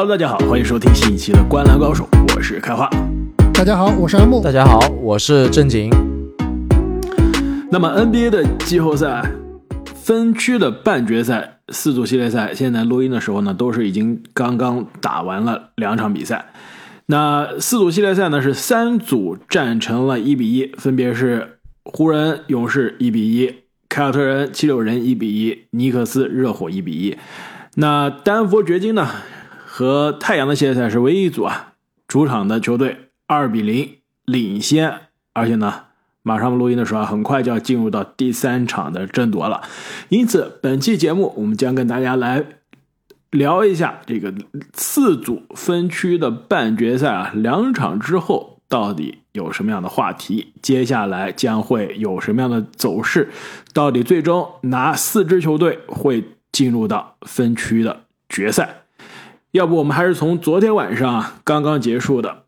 [0.00, 2.88] Hello，大家好，欢迎收听新一期的《观篮高手》，我是开花。
[3.52, 4.42] 大家好，我是安木。
[4.42, 5.90] 大家好，我是正经。
[7.70, 9.22] 那么 NBA 的季后赛
[10.02, 16.46] 分区的半决赛四组系列赛，现在录音的时候呢，都是已经刚刚打完了两场比赛。
[17.04, 23.54] 那四组系列赛呢，是三组战成了一比一，分别是湖人、勇士一比一，
[23.90, 27.18] 凯尔特人、七六人一比一，尼克斯、热火一比一。
[27.74, 29.06] 那丹佛掘金呢
[29.80, 31.72] 和太阳的系列赛是唯一一组啊，
[32.06, 34.92] 主场的球队二比零领先，
[35.32, 35.84] 而且呢，
[36.22, 39.62] 马上录音的时候啊，很快就要进入到第三场的争夺了。
[40.10, 42.44] 因此，本期节目我们将跟大家来
[43.30, 44.34] 聊一下这个
[44.74, 50.52] 四组分区的半决赛啊，两场之后到底有什么样的话题？
[50.60, 53.30] 接下来将会有什么样的走势？
[53.72, 56.22] 到底最终哪四支球队会
[56.52, 58.76] 进入到分区的决赛？
[59.52, 62.44] 要不我们还是从昨天晚上刚刚结束的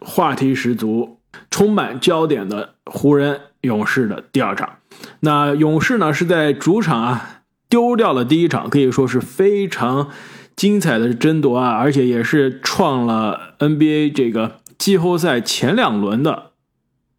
[0.00, 1.18] 话题十足、
[1.50, 4.78] 充满焦点的湖人勇士的第二场。
[5.20, 10.08] 那勇士呢是在主场啊丢掉了第一场，可以说是非常
[10.56, 16.52] 精彩的争夺啊，而且也是创了 NBA 这个季后赛前两轮的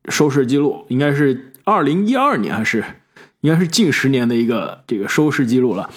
[0.09, 2.84] 收视记录，应该是二零一二年还是
[3.41, 5.89] 应该是近十年的一个这个收视记录了。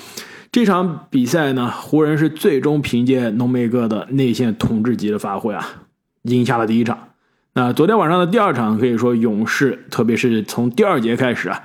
[0.56, 5.84] 这场比赛呢，湖人是最终凭借浓眉哥的内线统治级的发挥啊，
[6.22, 7.10] 赢下了第一场。
[7.52, 11.62] 那昨天晚上的第二场，可以说勇士，特别是从第二节开始啊，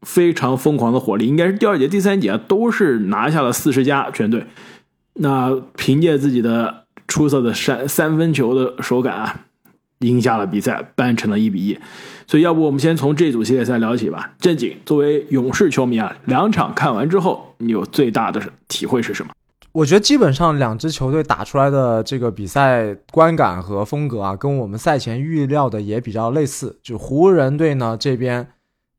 [0.00, 4.46] 非常疯狂的火力，应该是第二节、第三节啊，都是拿下了四十加全队。
[5.16, 9.40] 那凭借自己的出色的三三分球的手感啊，
[10.02, 11.78] 赢下了比赛，扳成了一比一。
[12.26, 14.34] 所以，要不我们先从这组系列赛聊起吧。
[14.38, 19.32] 正经，作为勇士球迷啊，两场看完之后，你有最大的体会是什么？
[19.72, 26.78] 我觉得基本上两支球队打出来的这个比赛观感和风格啊，跟我们赛前预料的也比较类似。
[26.82, 28.48] 就湖人队呢这边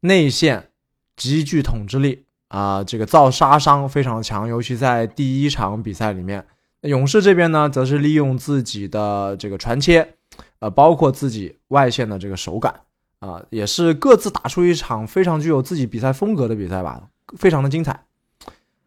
[0.02, 0.70] 内线
[1.16, 6.46] 极具统治力啊，这个造杀伤非常强，尤其在第一场比赛里面。
[6.82, 10.16] 勇士这边呢，则是利用自己的这个传切，
[10.64, 12.74] 呃，包括自己外线的这个手感。
[13.20, 17.04] 啊，也是各自打出一场非常具有自己比赛风格的比赛吧，
[17.38, 18.04] 非常的精彩。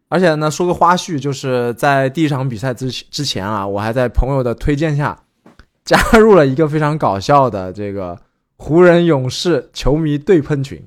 [0.08, 5.18] 而且呢，说个花絮，就是在第一场比赛之之前啊，我还在朋友的推荐下
[5.86, 8.20] 加入了一个非常搞笑的这个
[8.56, 10.86] 湖人勇士球迷对喷群，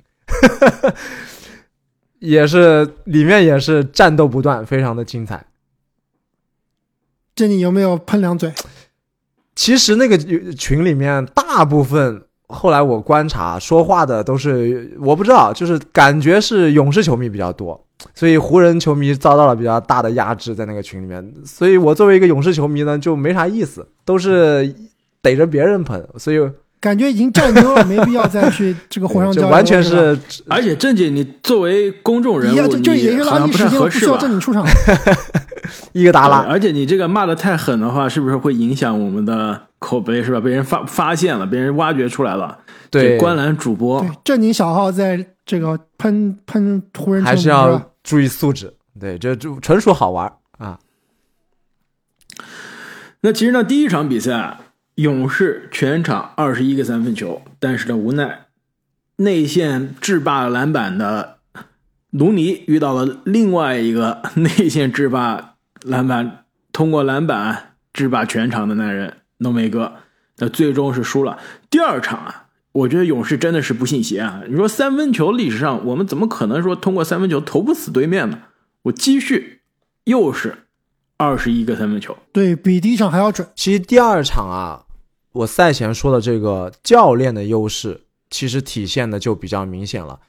[2.20, 5.48] 也是里面也是战斗不断，非常的精彩。
[7.34, 8.54] 这你有没有喷两嘴？
[9.60, 10.18] 其实那个
[10.54, 12.24] 群里面大部分。
[12.52, 17.80] 后来我观察说话的都是我不知道，就是感觉是勇士球迷比较多，
[18.16, 21.34] 所以湖人球迷遭到了比较大的压制在那个群里面。
[21.46, 24.74] 所以我作为一个勇士球迷呢，就没啥意思，都是
[25.22, 26.40] 逮着别人喷，所以
[26.80, 29.50] 感觉已经占优了，没必要再去这个火上 浇油。
[29.50, 30.18] 完全是，
[30.48, 34.18] 而且正经，你作为公众人物，就也是好像不太合适吧？
[34.18, 34.66] 正经出场，
[35.94, 36.38] 一个打拉。
[36.40, 39.64] 而且你这个骂的太狠的话，是不是会影响我们的？
[39.80, 40.42] 口碑是吧？
[40.42, 42.60] 被人发发现了，被人挖掘出来了。
[42.90, 48.74] 对，观澜主播，正经小号在这个喷喷湖人，还是要注意素质。
[49.00, 50.78] 对，这就纯属好玩啊。
[53.22, 54.58] 那其实呢，第一场比赛，
[55.00, 58.48] 勇士全场二十一个三分球，但是呢，无奈
[59.16, 61.38] 内线制霸篮板的
[62.10, 66.44] 卢尼遇到了另外一个内线制霸篮板，
[66.74, 69.16] 通过篮板制霸全场的男人。
[69.38, 69.94] 浓眉哥，
[70.40, 71.38] 那最终是输了。
[71.70, 74.42] 第二场啊，我觉得勇士真的是不信邪啊！
[74.50, 78.42] 你说三分球历史上，我们怎么可能说通过三分球投不死对面呢？
[78.82, 79.62] 我继续，
[80.04, 80.66] 又是
[81.16, 83.48] 二十一个三分球，对比第一场还要准。
[83.56, 84.84] 其实第二场啊，
[85.32, 90.20] 我赛前说的这个教练的优势，其实体现的就比较明显了。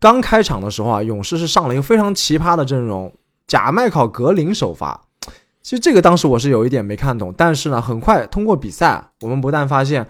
[0.00, 3.12] 刚开场的时候啊，勇士是上了一个非常奇葩的阵容，
[3.46, 5.00] 贾麦考格林首发。
[5.60, 10.06] 其实这个当时我是有一点没看懂，但是呢，很快通过比赛，我们不但发现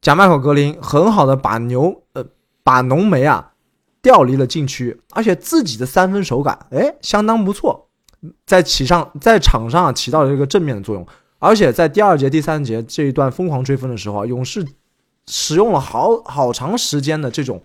[0.00, 2.24] 贾麦考格林很好的把牛呃
[2.62, 3.52] 把浓眉啊
[4.00, 7.88] 调离了禁区，而且自己的三分手感哎相当不错，
[8.46, 11.06] 在起上在场上啊起到了一个正面的作用，
[11.44, 14.66] 而且在第二节第三节这一段疯狂追分的时候啊，勇士
[15.26, 17.62] 使用了好好长时间的这种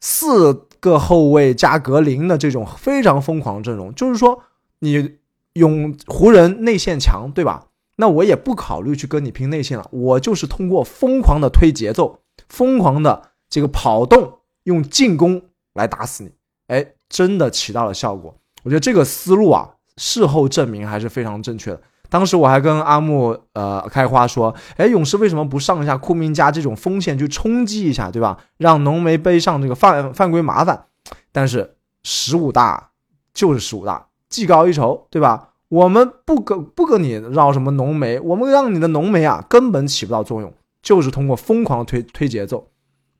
[0.00, 4.42] 四个后卫加格林的这种非常疯狂阵容，就是说
[4.80, 5.18] 你。
[5.56, 7.68] 用湖人内线强，对吧？
[7.96, 12.20] 那我也不考虑去跟你拼内线了，我就是通过疯狂的推节奏，
[12.50, 15.40] 疯狂的这个跑动，用进攻
[15.72, 16.32] 来打死你。
[16.66, 18.36] 哎，真的起到了效果。
[18.64, 21.80] 我觉得这个思路啊，事后证明还是非常正确的。
[22.08, 28.38] 当时我还跟阿木呃开花说，哎，勇士为什么不上一下库明加这种锋线去冲击一下，对吧？
[28.56, 30.86] 让浓眉背上这个犯犯规麻烦。
[31.32, 32.90] 但是十五大
[33.34, 35.50] 就是十五大，技高一筹，对吧？
[35.68, 42.68] 我们不跟不跟你绕什么浓眉，我们让你的浓眉啊根本起不到作用，就是通过疯狂推推节奏，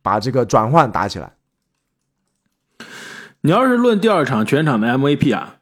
[0.00, 1.32] 把这个转换打起来。
[3.40, 5.56] 你要是论第二场全场的 MVP 啊，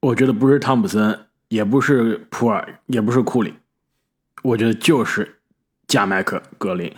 [0.00, 3.54] 我觉得不是汤普森，也不是普尔，也不是库里，
[4.42, 5.38] 我觉得就是
[5.86, 6.92] 加麦克格林。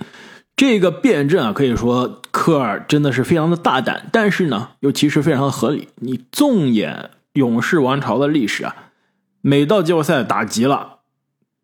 [0.57, 5.89] 这个辩证啊，可以说科尔真的是非常的大胆，但是呢，又其实非常的合理。
[5.97, 8.75] 你纵眼勇士王朝的历史啊，
[9.41, 10.99] 每到季后赛打急了，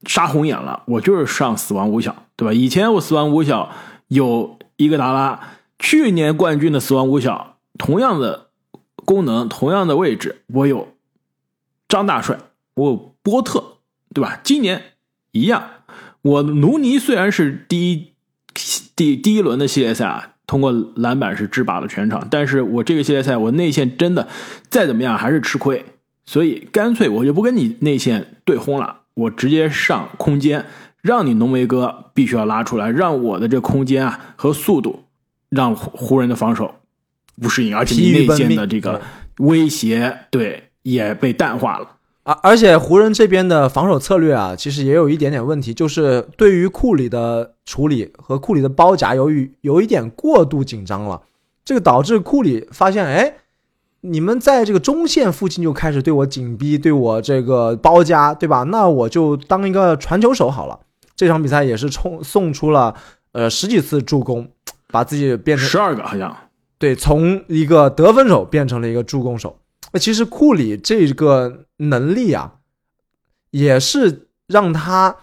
[0.06, 2.52] 杀红眼了，我就是上死亡五小，对吧？
[2.52, 3.72] 以前我死亡五小
[4.06, 5.40] 有伊戈达拉，
[5.80, 8.50] 去年冠军的死亡五小，同样的
[9.04, 10.94] 功能，同样的位置，我有
[11.88, 12.38] 张大帅，
[12.75, 13.79] 我有波特，
[14.15, 14.41] 对吧？
[14.43, 14.82] 今年
[15.32, 15.65] 一样，
[16.23, 18.15] 我卢尼虽然是第一。
[18.97, 24.29] 第第一轮的系列赛啊，通过篮板是制霸了全场，但是我这个系列赛我内线真的
[24.71, 25.85] 再怎么样还是吃亏，
[26.25, 30.67] 所以干脆我就不跟你内线对轰了，我直接上空间，
[31.03, 35.06] 让你浓眉哥必须要拉出来，让我的这空间啊和速度
[35.49, 36.76] 让湖人的防守
[37.43, 39.03] 不适应，而且你内线的这个
[39.38, 41.97] 威胁对也被淡化了。
[42.25, 51.23] 而而且湖人这边的防守策略啊，其实也有一点点问题，就是对于库里的处理和库里的包夹，由于有一点过度紧张了，
[51.65, 53.35] 这个导致库里发现，哎，
[54.00, 58.62] 你们在这个中线附近就开始对我紧逼，对我这个包夹，对吧？
[58.65, 60.81] 那我就当一个传球手好了。
[61.15, 62.94] 这场比赛也是冲送出了
[63.32, 64.49] 呃十几次助攻，
[64.88, 66.35] 把自己变成十二个好像，
[66.79, 69.59] 对，从一个得分手变成了一个助攻手。
[69.94, 72.55] 那其实库里这个能力啊，
[73.52, 75.17] 也是让他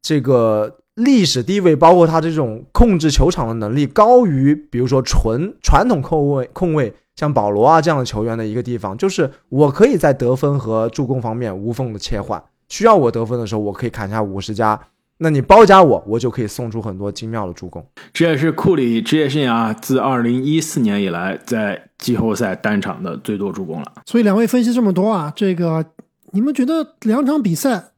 [0.00, 14.80] 这个历史地位，包括他这种控制球场的能力，高于比如说纯传统控卫控卫像保罗啊这样的球员的一个地方，就是我可以在得分和助攻方面无缝的切换，需要我得分的时候，我可以砍下五十加。
[15.22, 17.86] 那你包夹我，我就可以送出很多精妙的助攻。
[18.10, 23.92] 这也是库里职业生涯自二零一四年以来在季后赛单场的最多助攻了。
[24.06, 25.84] 所以两位分析这么多啊，这个
[26.30, 27.90] 你们觉得两场比赛，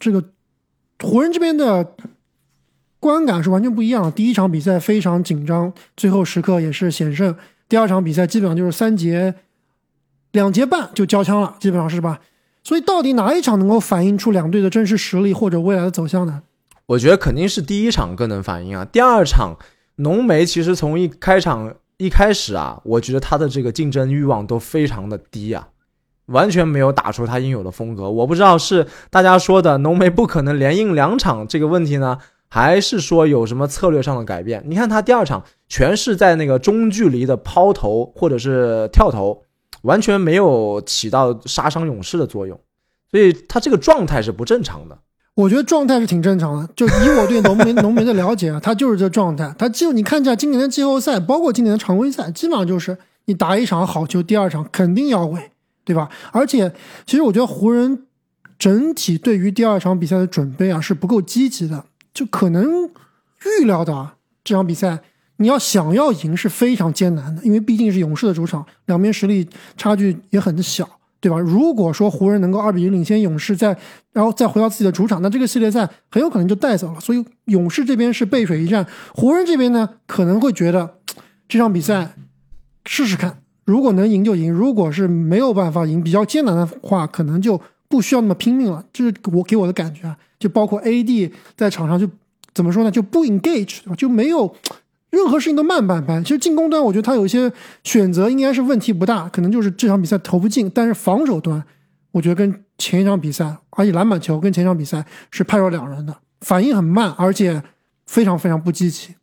[0.00, 0.32] 这个
[1.00, 1.94] 湖人这边的
[2.98, 4.10] 观感是完全不一样的。
[4.10, 7.32] 第一场比赛非常紧张，最后时刻也是险胜；
[7.68, 9.36] 第二场比赛基本上就是三节、
[10.32, 12.18] 两节半就交枪了，基本上是吧？
[12.62, 16.42] 所以，到底哪一场能够反映出两队的真实实力或者未来的走向呢？
[16.86, 18.84] 我觉得肯定是第一场更能反映啊。
[18.84, 19.56] 第二场，
[19.96, 25.68] 浓眉其实从一开场一开始啊，我觉得他的这个竞争欲望都非常的低啊，
[26.26, 28.10] 完全没有打出他应有的风格。
[28.10, 32.18] 我不知道是大家说的浓眉不可能连赢两场这个问题呢，
[32.48, 34.62] 还是说有什么策略上的改变？
[34.66, 39.42] 你看他第二场全是在那个中距离的抛投或者是跳投。
[39.82, 42.58] 完全没有起到杀伤勇士的作用，
[43.10, 44.98] 所以他这个状态是不正常的。
[45.34, 49.54] 我觉得状态是挺正常的，就以我对农民 农民的了解啊，他就是这状态。
[49.56, 55.52] 他就你看一下今年的季后赛，包括今年的常规赛，基本上就是你打一场好球，第二场肯定要毁，
[55.84, 56.08] 对吧？
[56.32, 56.72] 而且
[57.06, 58.06] 其实我觉得湖人
[58.58, 62.90] 整体对于第二场比赛的准备啊是不够积极的，就可能
[63.60, 64.98] 预料到这场比赛。
[65.38, 70.88] 你要想要赢是非常艰难的，因为毕竟是勇士的主场，两边实力差距也很小，
[71.20, 71.38] 对吧？
[71.38, 73.76] 如果说湖人能够二比零领先勇士，再
[74.12, 77.00] 然后再回到自己的主场，那这个系列赛很有可能就带走了。
[77.00, 80.98] 所以勇士这边是背水一战，湖人这边呢可能会觉得
[81.48, 82.14] 这场比赛
[82.84, 88.84] 试试看，如果能赢就赢，如果是没有办法赢，比较艰难的话，可能就不需要那么拼命了。
[88.92, 92.10] 这是我给我的感觉啊，就包括 AD 在场上就
[92.52, 94.52] 怎么说呢，就不 engage，就没有。
[95.10, 96.22] 任何事情都慢半拍。
[96.22, 97.50] 其实进攻端，我觉得他有一些
[97.82, 100.70] 选择应该是问题不大，可能就是这场比赛投不进。
[100.70, 101.64] 但是防守端，
[102.12, 107.62] 我觉得跟前一场比赛，而且篮板球跟前一场比赛是判若两人的，反应很慢，而且
[108.06, 109.14] 非常非常不积极。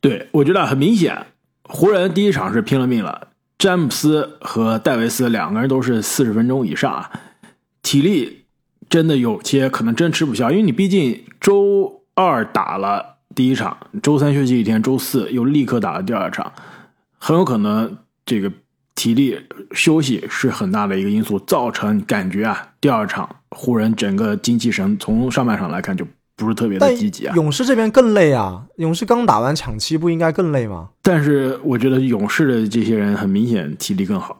[0.00, 1.26] 对，我觉得很明显，
[1.64, 7.10] 湖人第一场是拼了命了，詹姆斯和戴维斯两个人都是四十分钟以上啊，
[7.82, 8.46] 体力
[8.88, 13.09] 真的有些可能真吃不消，因为你毕竟周二打了。
[13.34, 16.52] 第一场，周三休息一天，周四又立刻打了第二场，
[17.18, 17.96] 很有可能
[18.26, 18.50] 这个
[18.94, 19.38] 体力
[19.72, 26.04] 休息是很大的一个因素，造成感觉啊，第二场湖人整个精气神从上半场来看就
[26.36, 27.34] 不是特别的积极啊。
[27.36, 30.88] 勇士这边更累啊，勇士刚打完抢七不应该更累吗？
[31.00, 34.36] 但是我觉得勇士的这些人很明显体力更好。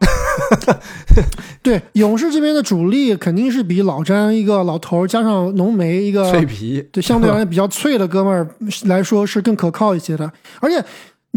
[1.63, 8.47] 对，勇士这边的主力肯定是比老詹一个老头儿加上浓眉一个脆皮，对相对而言 比较脆的哥们儿
[8.85, 10.31] 来说是更可靠一些的。
[10.59, 10.83] 而且，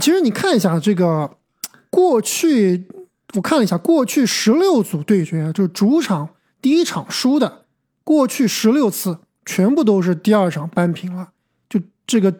[0.01, 1.31] 其实你看一下这个
[1.91, 2.85] 过去，
[3.35, 6.29] 我看了一下过去十六组对决，就是主场
[6.61, 7.65] 第一场输的，
[8.03, 11.29] 过去十六次全部都是第二场扳平了，
[11.69, 12.35] 就这个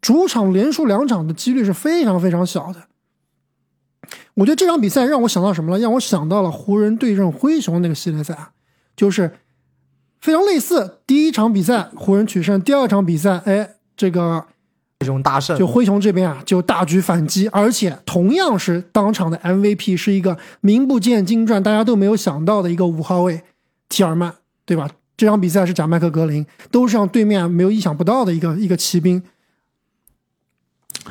[0.00, 2.82] 主场连输两场的几率是非常非常小的。
[4.34, 5.78] 我觉得这场比赛让我想到什么了？
[5.78, 8.50] 让我想到了湖人对阵灰熊那个系列赛啊，
[8.96, 9.32] 就是
[10.20, 10.98] 非常类似。
[11.06, 14.44] 第一场比赛湖人取胜，第二场比赛，哎，这个
[15.00, 23.42] 这种大胜就灰熊这边啊就大举反击，而且同样是当场的 MVP 是一个名不见经传，大家都没有想到的一个五号位
[23.88, 24.34] 提尔曼，
[24.64, 24.90] 对吧？
[25.16, 29.20] 这场比赛是贾麦克格林，都是让对面没有意想不到的一个一个骑兵。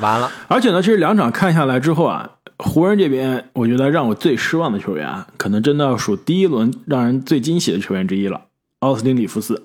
[0.00, 8.42] 完了，而且呢，其实两场看下来之后啊，湖人这边我觉得让我最失望的球员啊，可能真的要数第一轮让人最惊喜的球员之一了，
[8.80, 9.62] 奥斯汀里弗斯。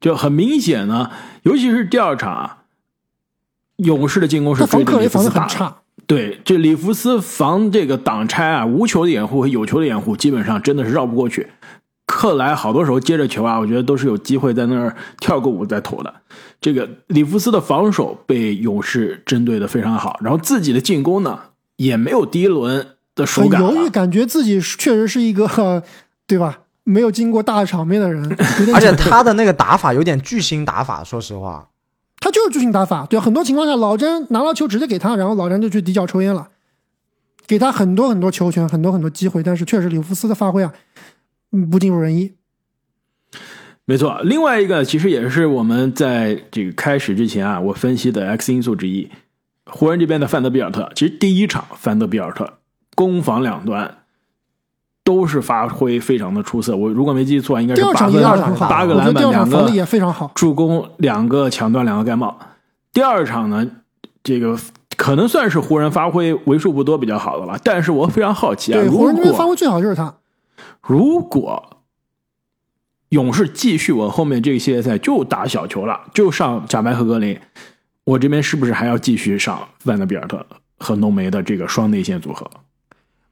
[0.00, 1.10] 就很明显呢，
[1.42, 2.58] 尤其是第二场啊，
[3.76, 5.48] 勇士的进攻是追着克雷防里弗斯打的。
[5.48, 5.76] 的很差，
[6.08, 11.50] 对，这里弗斯防这个挡拆啊，无球的掩护和有球的掩护，基本上真的是绕不过去。
[12.04, 16.12] 克莱好多时候接着球啊，我觉得都是有机会在那儿跳个舞再投的。
[16.62, 21.38] 这个里弗斯的防守被勇士针对的非常好，然后自己的进攻呢
[21.76, 25.82] 也没有第一轮的手感犹豫，感觉自己确实是一个，
[26.26, 26.60] 对吧？
[26.84, 28.24] 没有经过大场面的人，
[28.74, 31.68] 而且他的那个打法有点巨星打法，说实话，
[32.18, 36.48] 他就是巨星打法，对，很多情况下老詹拿到球直接给他，然后老詹就去底角抽烟了，
[37.46, 40.72] 给他很多很多球权，很多很多机会，但是确实里弗斯的发挥啊，
[41.50, 42.32] 嗯，不尽如人意。
[43.84, 49.10] 没错，另外一个其实也是我们在这个开始之前啊，我分析的 X 因素之一。
[49.66, 52.58] 湖人这边的范德比尔特，其实第一场范德比尔特
[52.94, 53.98] 攻防两端
[55.02, 56.76] 都是发挥非常的出色。
[56.76, 60.30] 我如果没记错，应该是八分也打得很好，八个篮板，两个也非常好。
[60.34, 62.38] 助攻，两个抢断，两个盖帽。
[62.92, 63.66] 第二场呢，
[64.22, 64.58] 这个
[64.96, 67.58] 可能算是湖人发挥为数不多比较好的了。
[67.64, 70.14] 但是我非常好奇啊，湖人这边发果挥最好就是他。
[70.82, 71.71] 如果
[73.12, 77.38] 勇士继续往后面这个系列赛就打小球了，就上贾麦和格林，
[78.04, 80.44] 我这边是不是还要继续上范德比尔特
[80.78, 82.50] 和浓眉的这个双内线组合？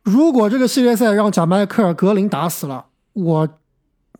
[0.03, 2.85] 如果这个系列赛让贾迈克尔格林打死了，
[3.15, 3.49] 我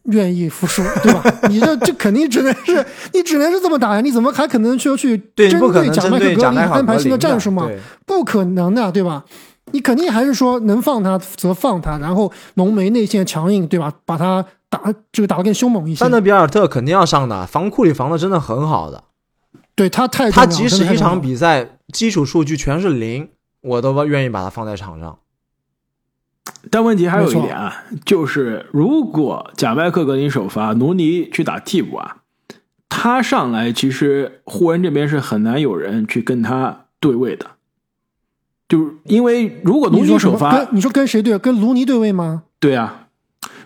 [0.05, 1.23] 愿意服输，对吧？
[1.51, 7.69] 你这这肯定只能是你只能是这么打呀，你怎么还可能说去针不可能针贾迈克格林安排新的战术嘛？
[8.07, 9.27] 不可能的，对吧？
[9.73, 13.93] 你肯定还是说能放他则放他，然后浓眉内线强硬，对吧？
[14.05, 14.81] 把他打
[15.13, 16.11] 这个打得更凶猛一些范。
[16.11, 19.05] 德比尔特肯定要上的，防库里防的真的很好的。
[19.75, 23.31] 对他太他即使一场比赛基础数据全是零，
[23.63, 25.19] 我都愿意把他放在场上。
[26.71, 32.17] 但问题还有一点啊，就是如果贾麦克格林首发，努尼去打替补啊，
[32.89, 37.47] 他上来其实湖人这边是很难有人去跟他对位的，
[38.71, 40.19] 就是因为如果卢尼你说？
[40.19, 41.37] 首发跟，你说跟谁对？
[41.39, 42.45] 跟卢尼对位吗？
[42.61, 43.09] 对啊，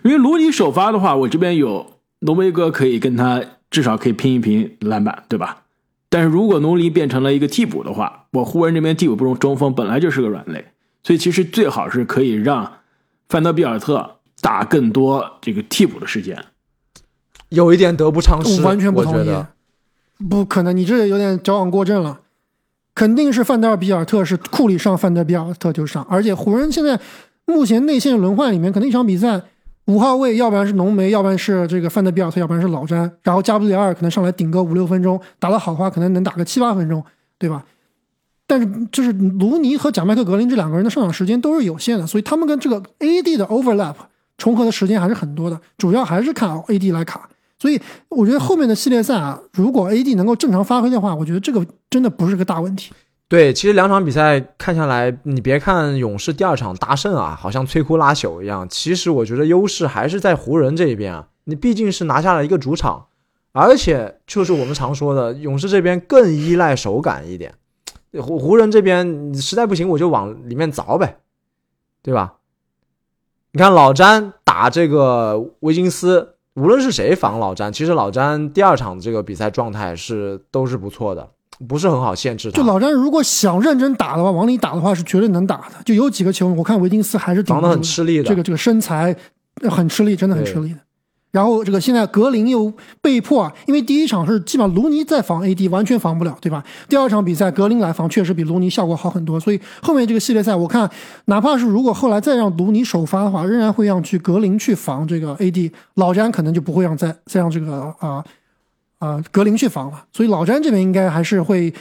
[0.01, 1.85] 因为卢尼首发的话，我这边有
[2.21, 5.61] 浓眉哥可以跟他至少可以拼一拼篮板，对吧？
[6.09, 10.65] 但是如果卢尼变成了一个替补的话，我湖人这边替补中中锋本来就是个软肋，
[11.03, 12.73] 所以其实最好是可以让
[13.29, 16.43] 范德比尔特打更多这个替补的时间。
[17.49, 19.47] 有一点得不偿失，我完全不同意我觉得。，
[20.27, 22.21] 不可能，你这有点矫枉过正了。
[22.95, 26.97] 肯定是范德尔比尔特是库里上，范德比尔特就上，而且湖人现在
[27.45, 29.39] 目前内线轮换里面，可能一场比赛
[29.87, 37.03] 五号位要不然是浓眉，要不然是这个范德比尔特，要不然是老詹，然后加布里埃尔可能上来顶个五六分钟，打得好的话可能能打个七八分钟，
[37.37, 37.65] 对吧？
[38.47, 43.95] 但是就是卢尼和贾麦克格林这两个人的上场时间都是有限的，所以他们跟这个 AD 的 overlap
[44.37, 47.29] 重合的时间还是很多的，主要还是看 AD 来卡。
[47.57, 52.91] 所以我觉得后面的系列赛啊，如果 AD 能够正常发挥的话，我觉得这个真的不是个大问题。
[53.27, 58.67] 对，其实两场比赛看下来，你别看勇士第二场大胜啊，好像摧枯拉朽一样。
[58.69, 63.07] 其实我觉得优势还是在湖人这一边啊，你毕竟是拿下了一个主场，
[63.51, 67.55] 而且就是我们常说的，勇士这边更依赖手感一点，
[68.21, 71.17] 湖湖人这边你实在不行我就往里面凿呗，
[72.03, 72.35] 对吧？
[73.53, 81.29] 你看老詹打这个维金斯，无论是谁防老詹，其实老詹第二场这个比赛状态是都是不错的，
[81.67, 82.61] 不是很好限制他。
[82.61, 85.83] 就老詹如果想认真打的话，往里打的话是绝对能打的。
[85.83, 89.15] 就有几个球，我看维金斯还是顶防的很吃力的这个这个身材
[89.61, 90.79] 呃很吃力，真的很吃力的。
[91.35, 96.63] 然后这个现在格林又被迫啊，因为第一场是基本上卢尼在防 AD 完全防不了，对吧？
[96.87, 100.89] 第二场比赛格林来防确实比卢尼效果好很多，所以后面这个系列赛我看，
[101.25, 108.23] 哪怕是如果后来再让卢尼首发的话，仍然会让去格林去防这个 AD，老詹可能就不会让再再让这个啊
[108.99, 111.73] 啊格林去防了，所以老詹这边应该还是会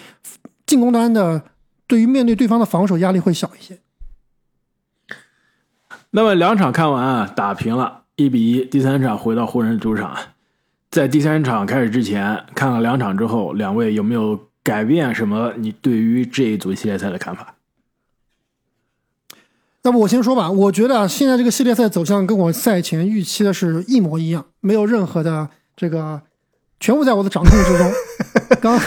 [0.67, 1.41] 进攻端的
[1.87, 3.79] 对于面对对方的防守压力会小一些。
[6.11, 8.04] 那么两场看完啊，打平了。
[8.17, 10.17] 一比一，第三场回到湖人主场，
[10.89, 15.53] 在第三场开始之前，看了两场之后，两位有没有改变什么？
[15.57, 17.57] 你对于这一组系列赛的看法？
[19.83, 26.23] 那么我先说吧，我觉得，现在这个系列赛走向跟我赛前预期的是一模一样，没有任何的这个，
[26.79, 27.93] 全部在我的掌控之中。
[28.61, 28.81] 刚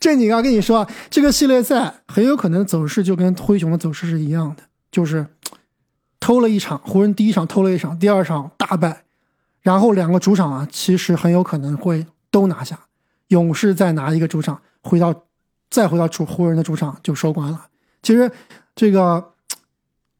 [0.00, 5.26] 正经要跟你说，这个系列赛很有可能走势就跟灰熊的走势是一样的，就是。
[6.22, 9.02] 偷了一场，湖人第一场偷了一场，第二场大败，
[9.60, 12.78] 然后两个主场啊，其实很有可能会都拿下。
[13.26, 15.12] 勇士再拿一个主场，回到
[15.68, 17.66] 再回到主湖人的主场就收官了。
[18.04, 18.30] 其实
[18.76, 19.32] 这个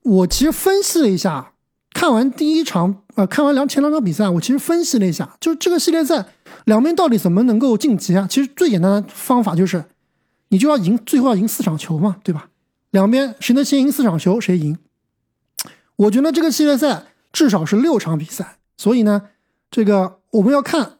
[0.02, 1.52] 我其实分析了一下，
[1.94, 6.26] 看完第一场呃，看完两前两场比赛，我其实分析了一下，就这个系列赛
[6.64, 8.26] 两边到底怎么能够晋级啊？
[8.28, 9.84] 其实最简单的方法就是，
[10.48, 12.48] 你就要赢，最后要赢四场球嘛，对吧？
[12.90, 14.76] 两边谁能先赢四场球，谁赢。
[16.02, 19.30] 我觉得这个系列赛至少是六场比赛，所以呢，
[19.70, 20.98] 这个我们要看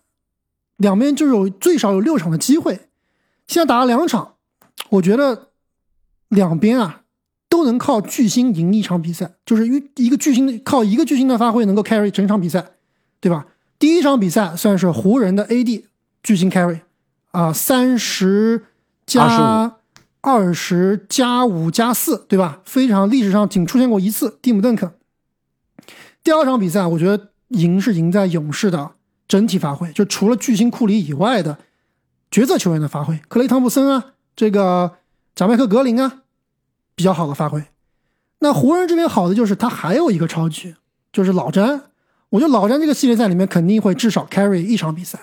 [0.77, 2.89] 两边就有最少有六场的机会。
[3.47, 4.35] 现在打了两场，
[4.91, 5.49] 我觉得
[6.29, 7.03] 两边啊
[7.49, 12.73] 都能靠巨星赢一场比赛，就是一一个巨星靠一个巨星的发挥能够 carry 整场比赛，
[13.21, 13.47] 对吧？
[13.79, 15.85] 第一场比赛算是湖人的 AD
[16.23, 16.81] 巨星 carry
[17.33, 18.67] 啊，三十
[19.05, 19.79] 加。
[20.25, 22.61] 二十加五加四，对吧？
[22.65, 24.95] 非常历史上仅出现过一次，蒂姆·邓肯。
[26.23, 28.93] 第二场比赛，我觉得赢是赢在勇士的
[29.27, 31.59] 整体发挥，就除了巨星库里以外的
[32.31, 34.99] 角色球员的发挥，克雷·汤普森啊，这个
[35.35, 36.23] 贾麦克·格林啊，
[36.95, 37.65] 比较好的发挥。
[38.39, 40.77] 那湖人这边好的就是他还有一个超巨，
[41.13, 41.91] 就是老詹。
[42.29, 45.19] 我觉得老詹这个系列赛里面肯定会至少 carry 一场比赛，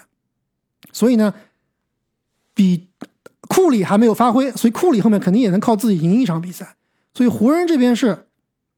[0.92, 1.34] 所以呢，
[2.54, 2.90] 比。
[3.50, 6.78] 库里还没有发挥，所以库里后面肯定也能靠自己赢一场比赛。
[7.14, 8.28] 所以湖人这边是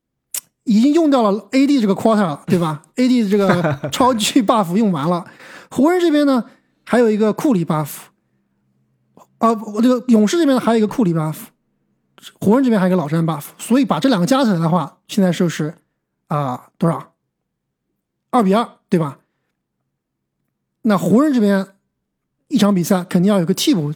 [0.63, 2.81] 已经用掉了 AD 这个 quarter 了，对吧？
[2.95, 5.29] AD 的这个超巨 buff 用完了。
[5.69, 6.45] 湖人这边呢
[6.85, 7.89] 还有一个库里 buff，
[9.39, 11.35] 啊，我这个勇士这边还有一个库里 buff，
[12.39, 13.47] 湖人这边还有一个老詹 buff。
[13.57, 15.75] 所以把这两个加起来的话，现在就是
[16.27, 17.13] 啊多少？
[18.29, 19.19] 二比二，对吧？
[20.83, 21.67] 那湖人这边
[22.47, 23.93] 一场比赛肯定要有个替补。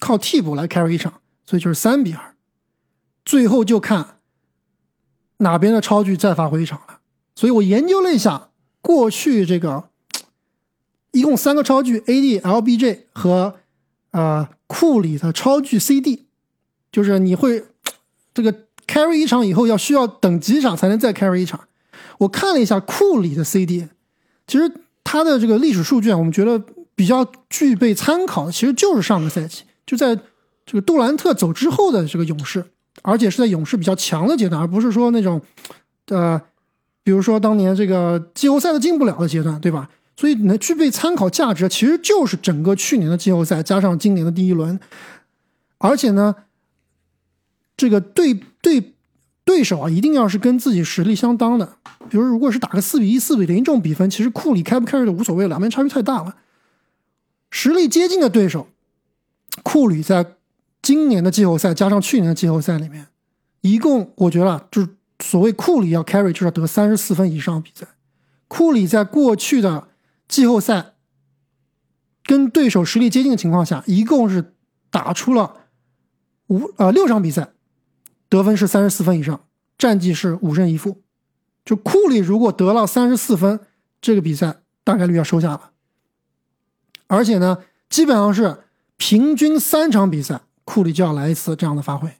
[0.00, 2.34] 靠替补来 carry 一场，所以就是三比二，
[3.24, 4.18] 最后就看
[5.38, 7.00] 哪边的超巨再发挥一场了。
[7.34, 9.88] 所以我研究了一下，过去这个
[11.12, 13.56] 一共三个超巨 AD、LBJ 和
[14.10, 16.26] 呃库里的超巨 CD，
[16.92, 17.64] 就是你会
[18.32, 18.52] 这个
[18.86, 21.68] carry 一场以后要需要等几场才能再 carry 一场。
[22.18, 23.88] 我看了一下库里的 CD，
[24.46, 26.62] 其实他的这个历史数据啊，我们觉得
[26.94, 29.64] 比较具备参考的，其实就是上个赛季。
[29.86, 30.18] 就在
[30.64, 32.64] 这个杜兰特走之后的这个勇士，
[33.02, 35.40] 而且是在勇士比较强的阶段，而不是说那种，
[36.08, 36.40] 呃，
[37.02, 39.90] 比如说当年这个季后赛都进不了的阶段，对吧？
[40.16, 44.78] 所以能具备参考价值，其实就是整个去年的季后赛加上今年的第一轮，
[45.78, 46.34] 而且呢，
[47.76, 48.94] 这个对对
[49.44, 51.76] 对手啊，一定要是跟自己实力相当的，
[52.08, 56.36] 比如如果是打个四比一、四比零这种比分，其实库里开不开的无所谓，两边差距太大了，
[57.50, 58.68] 实力接近的对手。
[59.62, 60.34] 库里在
[60.82, 63.06] 今年的季后赛加上去年的季后赛里面，
[63.62, 64.88] 一共我觉得就是
[65.20, 67.86] 所谓库里要 carry 就是得三十四分以上比赛。
[68.48, 69.88] 库里在过去的
[70.28, 70.94] 季后赛
[72.24, 74.54] 跟对手实力接近的情况下，一共是
[74.90, 75.56] 打出了
[76.48, 77.52] 五呃六场比赛，
[78.28, 79.46] 得分是三十四分以上，
[79.78, 81.00] 战绩是五胜一负。
[81.64, 83.60] 就库里如果得了三十四分，
[84.02, 85.70] 这个比赛大概率要收下了。
[87.06, 88.63] 而且呢，基本上是。
[88.96, 92.10] 平均三场比赛，库里就要来一次这样的发挥，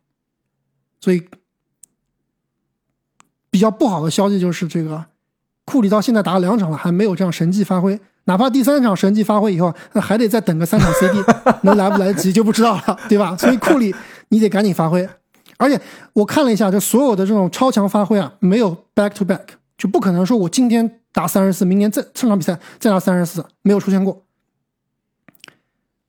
[1.00, 1.24] 所以
[3.50, 5.06] 比较不好的消息就是这个
[5.64, 7.98] 库里到现在打了两场了，还没有这样神迹发挥。
[8.26, 11.22] 哪怕第三场神迹发挥以后，那还得再等个三场 CD，
[11.62, 13.36] 能来不来得及就不知道了， 对吧？
[13.36, 13.94] 所以库里
[14.28, 15.06] 你得赶紧发挥。
[15.58, 15.80] 而且
[16.14, 19.42] 我看了一下，这所有的这种超强发挥啊，没有 back to back，
[19.76, 24.23] 就不可能说我今天打三十四，明年再这场比赛再打三十四，没有出现过。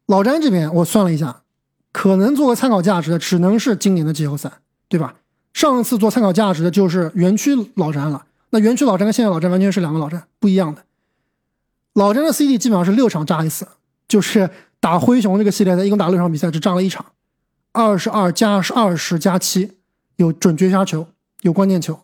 [0.08, 1.44] 老詹这边我算了一下，
[1.92, 4.52] 可能做个参考价值的只能是今年的季后赛，
[4.88, 5.16] 对吧？
[5.54, 8.26] 上次做参考价值的就是园区老詹了。
[8.50, 10.84] 那园区老詹跟现在老詹完全是两个老詹，不一样的。
[11.94, 13.68] 老詹的 CD 基本上是六场炸一次，
[14.08, 17.06] 就是打灰熊这个系列赛，一共打六场比赛，只炸了一场，
[17.72, 19.78] 二十二加二十加七，
[20.18, 21.08] 有准绝杀球，
[21.42, 22.02] 有关键球。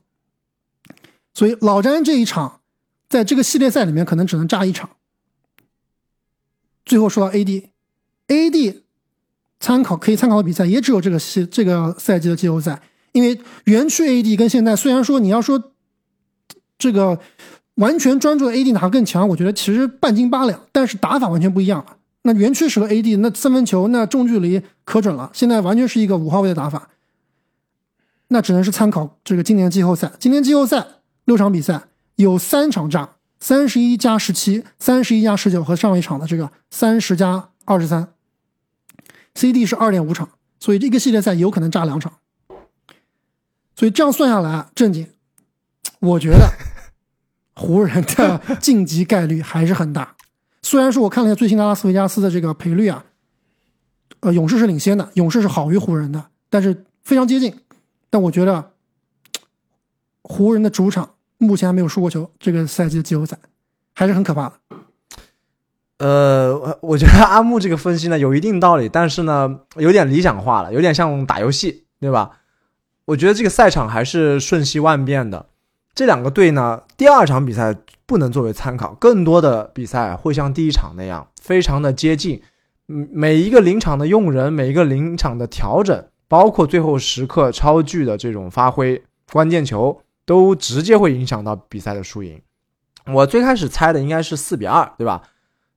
[1.33, 2.61] 所以老詹这一场，
[3.09, 4.89] 在这个系列赛里面可能只能炸一场。
[6.85, 7.70] 最后说到 AD
[8.31, 8.77] AD
[9.59, 15.73] 参考可以参考的比赛也只有这个系这个赛季的季后赛，因为园区 AD 跟现在虽然说你要说
[16.77, 17.19] 这个
[17.75, 21.97] 完全专注的 AD 哪个更强，我觉得其实半斤八两，但是打法完全不一样了。
[22.21, 26.87] 那园区是个 AD 那三分球那中距离可准了，现在完全是一个五号位的打法，
[28.29, 30.11] 那只能是参考这个今年季后赛。
[30.17, 30.87] 今年季后赛
[31.25, 31.81] 六场比赛
[32.15, 33.09] 有三场炸。
[33.43, 38.07] 三十一加十七，三十一加十九和上一场的这个三十加二十三
[39.35, 42.13] ，CD 是二点五场，所以这个系列赛有可能炸两场。
[43.75, 45.07] 所以这样算下来，正经，
[45.99, 46.53] 我觉得
[47.55, 50.15] 湖人的 晋级概率还是很大。
[50.61, 53.05] 虽然说我看了一下最新的拉斯维加斯的这个赔率啊，
[54.19, 57.59] 呃，勇士是领先的，勇士是好于湖人的，但是非常接近。
[58.09, 58.73] 但我觉得
[60.21, 61.15] 湖人的主场。
[61.43, 63.35] 目前还没有输过球，这个赛季的季后赛
[63.95, 64.59] 还是很可怕的。
[66.01, 72.31] 呃，我觉得阿木这个分析呢有一定道理，但是呢有点理想化了，有点像打游戏，对吧？
[73.05, 75.45] 我觉得这个赛场还是瞬息万变的。
[75.93, 82.41] 这两个队呢，第二场比赛不能作为参考，更多的比赛会像第一场那样，非常的接近。
[82.87, 90.01] 嗯，每一个临场的用人，每一个临场的调整，包括最后时刻超巨的这种发挥，关键球。
[90.23, 92.39] 都直接会影响到比赛的输赢。
[93.11, 95.21] 我最开始猜的应该是四比二，对吧？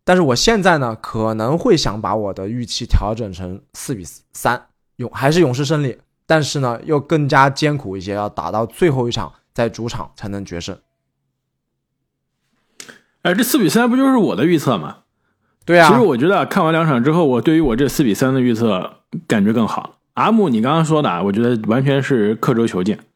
[0.05, 5.99] 但是我现在呢，可能会想把我的预期调整成四比三，勇还是勇士胜利。
[6.27, 10.79] 但是呢，又更加艰苦一些，要打到最后一场，在主场才能决胜。
[13.23, 14.99] 哎，这四比三不就是我的预测吗？
[15.67, 15.89] 对啊。
[15.89, 19.99] 其实我觉得看完两场之后，我对于我这四比三的预测感觉更好。
[20.15, 22.99] 阿木，你刚刚说的，我觉得完全是刻舟求剑。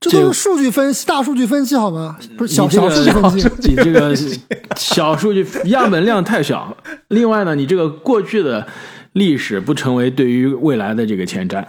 [0.00, 2.18] 这都是数据分析，大数据分析好吗？
[2.38, 4.16] 不是小小数据分析，你这个
[4.74, 6.74] 小数据样本量太小。
[7.08, 8.66] 另外呢，你这个过去的
[9.12, 11.62] 历史不成为对于未来的这个前瞻，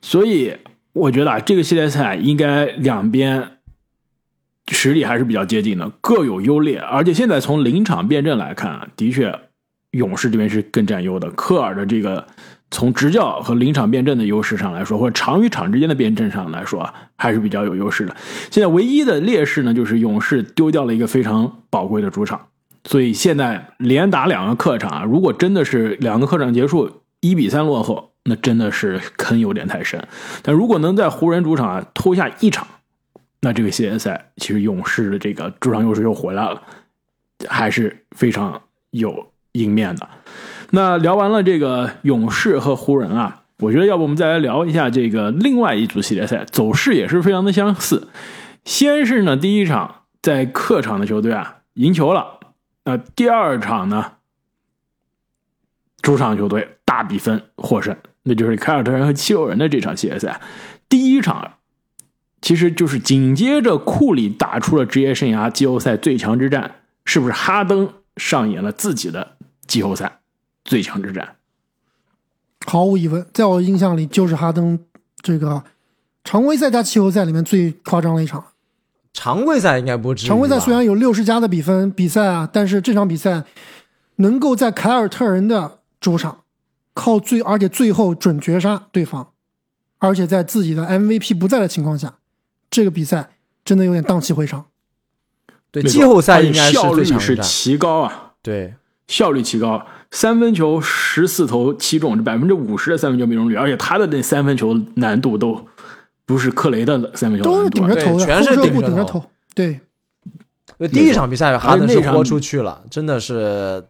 [0.00, 0.52] 所以
[0.92, 3.58] 我觉得啊，这个系列赛应该两边
[4.72, 6.80] 实力还是比较接近的，各有优劣。
[6.80, 9.32] 而且现在从临场辩证来看啊，的确
[9.92, 12.26] 勇士这边是更占优的，科尔的这个。
[12.72, 18.16] 从执教和临场辩证的优势上来说，或者场与场之间的辩证上来说，还是比较有优势的。
[18.50, 22.48] 现在唯一的劣势呢，就是勇士丢掉了一个非常宝贵的主场，
[22.84, 30.02] 所以现在连打两个客场啊，如果真的是两个客场结束一比三落后，那真的是坑有点太深。
[30.42, 32.66] 但如果能在湖人主场啊偷下一场，
[33.42, 36.62] 那这个系列赛其实勇士的这个主场优势又回来了，
[37.48, 40.08] 还是非常有赢面的。
[40.74, 48.08] 那聊完了这个勇士和湖人啊，我觉得要不我们再来聊一下这个另外一组系列赛，走势也是非常的相似。
[48.64, 52.40] 先是呢第一场在客场的球队啊赢球了，
[52.84, 54.12] 那第二场呢
[56.00, 60.40] 主场球队大比分获胜，那就是凯尔特人和七六人的这场系列赛。
[60.88, 61.52] 第一场
[62.40, 70.20] 其实就是紧接着库里打出了职业生涯季后赛最强之战，是不是哈登上演了自己的季后赛？
[70.64, 71.36] 最强之战，
[72.66, 74.78] 毫无疑问，在我印象里就是哈登
[75.20, 75.62] 这个
[76.24, 78.44] 常规赛加季后赛里面最夸张的一场。
[79.12, 80.26] 常规赛应该不止。
[80.26, 83.44] 常规赛虽然有六十加的比分比赛啊，但是这场比赛
[84.16, 86.44] 能够在凯尔特人的主场
[86.94, 89.32] 靠最，而且最后准绝杀对方，
[89.98, 92.14] 而且在自己的 MVP 不在的情况下，
[92.70, 93.30] 这个比赛
[93.64, 94.64] 真的有点荡气回肠。
[95.70, 98.32] 对，季后赛应该是效率是奇高啊。
[98.40, 98.74] 对，
[99.08, 99.86] 效率奇高。
[100.12, 105.66] 三分球十四投七中，这百分之五十的三分球命中率，而且他的那三分球难度都
[106.26, 109.24] 不是克雷的三分球，都是顶着投的，全是顶着投。
[109.54, 109.80] 对，
[110.88, 113.86] 第一场比赛哈登是豁出去了，真的是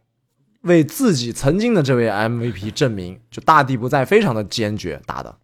[0.62, 5.36] 为自己曾经的这位 MVP 证明，就大地不在，非常的坚决打的。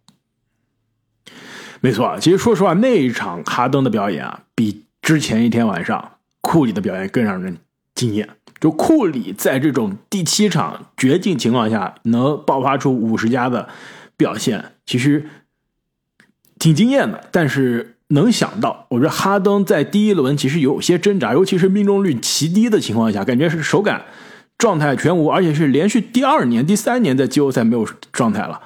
[1.81, 7.57] 没错，其实说实话，那一场哈登的表演啊，比之前一天晚上库里的表演更让人
[7.93, 8.29] 惊艳。
[8.59, 13.69] 就库里在这种第七场绝境情况下能爆发出五十加的
[14.17, 15.25] 表现，其实
[16.57, 17.27] 挺惊艳的。
[17.31, 24.05] 但是能想到，我觉得哈登在第一轮其实有些挣扎，尤其是命中率极低的情况下，感觉是手感
[24.57, 28.61] 状态全无，而且是连续第二年、第三年在季后赛没有状态了。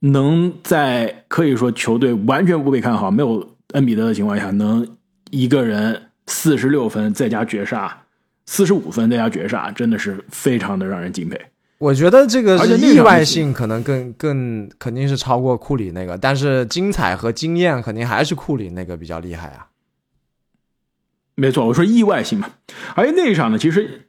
[0.00, 4.86] 能在可以说球队完全不被看好、没有恩比德的情况下，能
[5.30, 8.01] 一个人四十六分再加绝杀，
[8.46, 11.40] 四十五分再加绝杀，真的是非常的让人敬佩。
[11.78, 19.68] 我觉得这个而且是意外性可能更更肯定是超过库里那个，但是精彩和经验肯定还是库里那个比较厉害啊。
[21.34, 22.50] 没错，我说意外性嘛。
[22.94, 24.08] 而且那一场呢，其实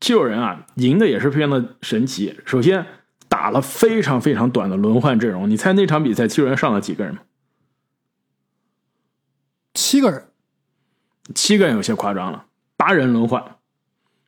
[0.00, 2.36] 七六人啊赢的也是非常的神奇。
[2.44, 2.84] 首先
[3.28, 7.20] 打了非常非常短的轮换阵容，你猜那场比赛七六人上了几个人吗？
[9.74, 10.24] 七个人，
[11.34, 12.46] 七个人有些夸张了，
[12.84, 13.42] 八人轮换，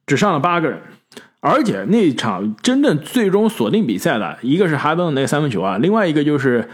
[0.07, 0.81] 只上了八个人。
[1.41, 6.69] 而且那场真正最终锁定比赛的一个是哈登的那三分球啊，另外一个就是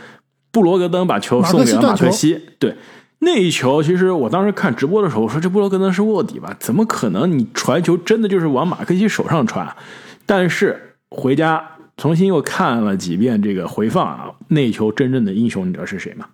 [0.53, 2.49] 布罗格登把球送给了马马克西克西。
[2.61, 2.77] 对，
[3.19, 6.57] 那一球其实我当时看直播的时候，我说这布罗格登是卧底吧？
[6.61, 7.37] 怎么可能？
[7.37, 9.77] 你传球真的就是往马克西手上传？
[10.25, 16.29] 但是回家重新又看了几遍这个回放啊，那一球真正的英雄你知道是谁吗？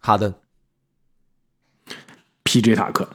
[0.00, 0.34] 哈登
[2.42, 2.74] ，P.J.
[2.74, 3.08] 塔克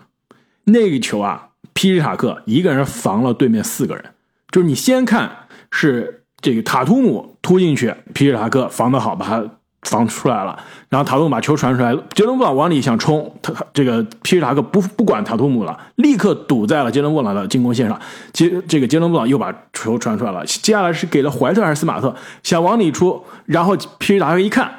[0.64, 2.00] 那个球啊，P.J.
[2.00, 4.04] 塔克一个人防了对面四个人，
[4.52, 5.30] 就是你先看
[5.72, 8.34] 是这个塔图姆突进去，P.J.
[8.38, 9.44] 塔克防得好，把他
[9.84, 10.58] 防出来了，
[10.90, 14.40] 然后塔图姆把球传出来，杰伦布朗往里想冲，他这个 P.J.
[14.40, 18.00] 塔克不不管塔图姆了，立刻堵在了杰伦布朗的进攻线上，
[18.32, 24.20] 杰这个杰伦布朗又把球传出来了，接下来是给了怀特还是斯马特，想往里出，然后 P.J.
[24.20, 24.72] 塔克一看。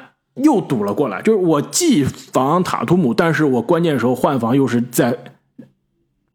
[0.43, 5.17] 又堵了过来，就是我既防塔图姆，但是我关键时候换防又是在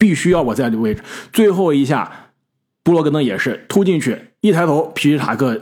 [0.00, 1.02] 必须要我在这个位置。
[1.30, 2.10] 最后一下，
[2.82, 5.54] 布洛格登也是突进去，一抬头，皮什塔克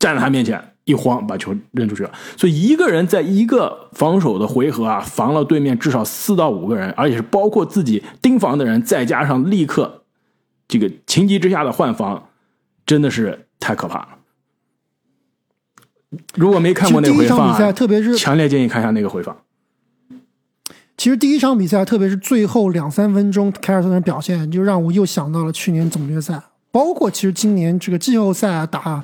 [0.00, 2.10] 站在他面前，一晃把球扔出去了。
[2.36, 10.02] 所以一个人在一个防守的回合啊，防了对面至少四到五个人，而且是包括自己盯防的人，再加上立刻
[10.66, 12.28] 这个情急之下的换防，
[12.84, 14.08] 真的是太可怕了。
[16.34, 19.41] 如果没看过那个回放、啊，特别是强烈建议看一下那个回放。
[21.02, 29.02] 其实第一场比赛，特别是最后两三分钟凯尔特人表现，就让我又想到了去年总决赛，包括其实今年这个季后赛打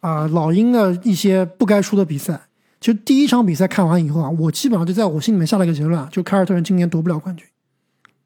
[0.00, 2.40] 啊、老鹰的一些不该输的比赛。
[2.80, 7.46] 其实第一场比赛看完以后啊，我基本上就在我心里面下了一个结论，就凯尔特人今年夺不了冠军。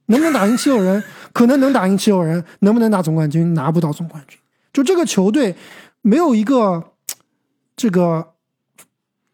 [0.07, 1.03] 能不能打赢七六人？
[1.33, 3.53] 可能能打赢七六人，能不能拿总冠军？
[3.53, 4.39] 拿不到总冠军。
[4.73, 5.57] 就这个球队
[6.03, 6.93] 没有一个
[7.75, 8.35] 这个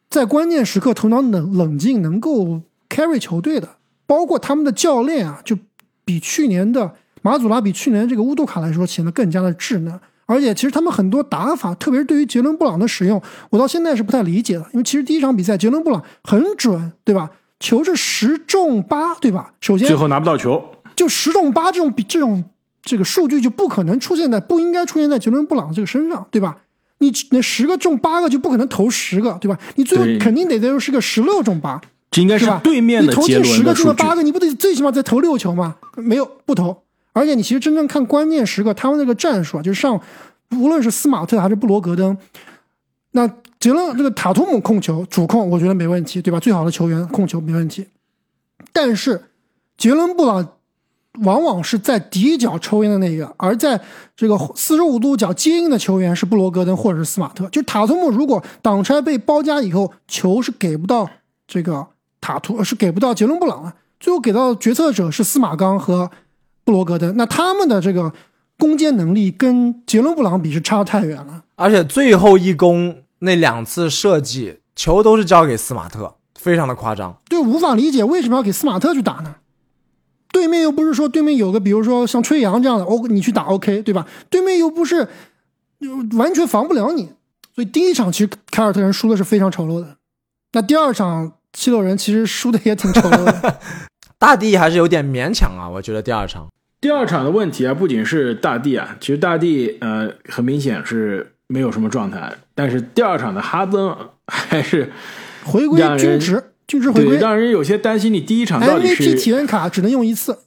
[0.08, 3.68] 在关键时刻头脑冷冷静，能够 carry 球队的，
[4.06, 5.56] 包括他们的教练啊，就
[6.04, 10.00] 比去年的马祖拉比去年这个乌杜卡来说显得更加的稚嫩。
[10.26, 13.20] 而且，其实他们很多打法，特别是对于杰伦布朗的使用，
[13.50, 14.64] 我到现在是不太理解的。
[14.72, 17.30] 因为其实第一场比赛，杰伦布朗很准，对吧？
[17.60, 19.52] 球是十中八，对吧？
[19.60, 20.62] 首先最后拿不到球，
[20.96, 22.42] 就十中八这种比这种
[22.82, 26.56] 这个数据就不可能出现在不应该出现在杰伦布朗这个身上，对吧？
[26.98, 29.58] 你那十个中八个就不可能投十个，对吧？
[29.74, 31.78] 你最后肯定得得是个十六中八，
[32.14, 32.61] 这应该是吧？
[32.62, 33.88] 对面你投的杰进十个中伦的数据。
[33.88, 35.74] 了八个，你不得最起码再投六球吗？
[35.96, 36.85] 没有，不投。
[37.12, 40.00] 而且你其实真正看关键时刻，他们那个战术啊，就是上
[40.53, 42.16] 无论是斯马特还是布罗格登，
[43.11, 46.38] 那杰伦这个塔图姆控球主控，我觉得没问题，对吧？
[46.38, 47.88] 最好的球员控球没问题。
[48.72, 49.24] 但是
[49.77, 50.46] 杰伦布朗
[51.22, 53.81] 往往是在底角抽烟的那个，而在
[54.16, 57.48] 这个四十五度角接应的球员是布罗格登或者是斯马特。
[57.48, 61.11] 就塔图姆如果挡拆被包夹以后，球是给不到
[61.46, 61.87] 这个
[62.24, 66.10] 塔图，是给不到杰伦布朗了，最后给到决策者是司马刚和
[66.64, 67.14] 布罗格登。
[67.18, 68.10] 那他们的这个
[68.58, 71.44] 攻坚能力跟杰伦布朗比是差太远了。
[71.56, 77.14] 而且最后一攻那两次设计球都是交给斯马特，非常的夸张。
[77.28, 79.34] 对，无法理解为什么要给斯马特去打呢？
[80.32, 84.06] 对面又不是说对面有个，比如说像吹杨这样的，，O，你去打 OK，对吧？
[84.30, 85.06] 对面又不是
[85.78, 87.10] 就完全防不了你，
[87.54, 89.96] 所以第一场其实凯尔特人输的是非常丑陋的。
[90.52, 93.60] 那第二场七六人其实输的也挺丑陋的，
[94.18, 96.48] 大帝还是有点勉强啊，我觉得第二场。
[96.80, 104.92] 第二场的问题啊，不仅是大帝啊，其实大帝呃很明显是没有什么状态，但是第二场的哈登还是
[105.44, 107.18] 回归均值，均值回对归。
[107.18, 108.12] 让人有些担心。
[108.12, 110.40] 你第一场到底 MVP 体验卡只能用一次，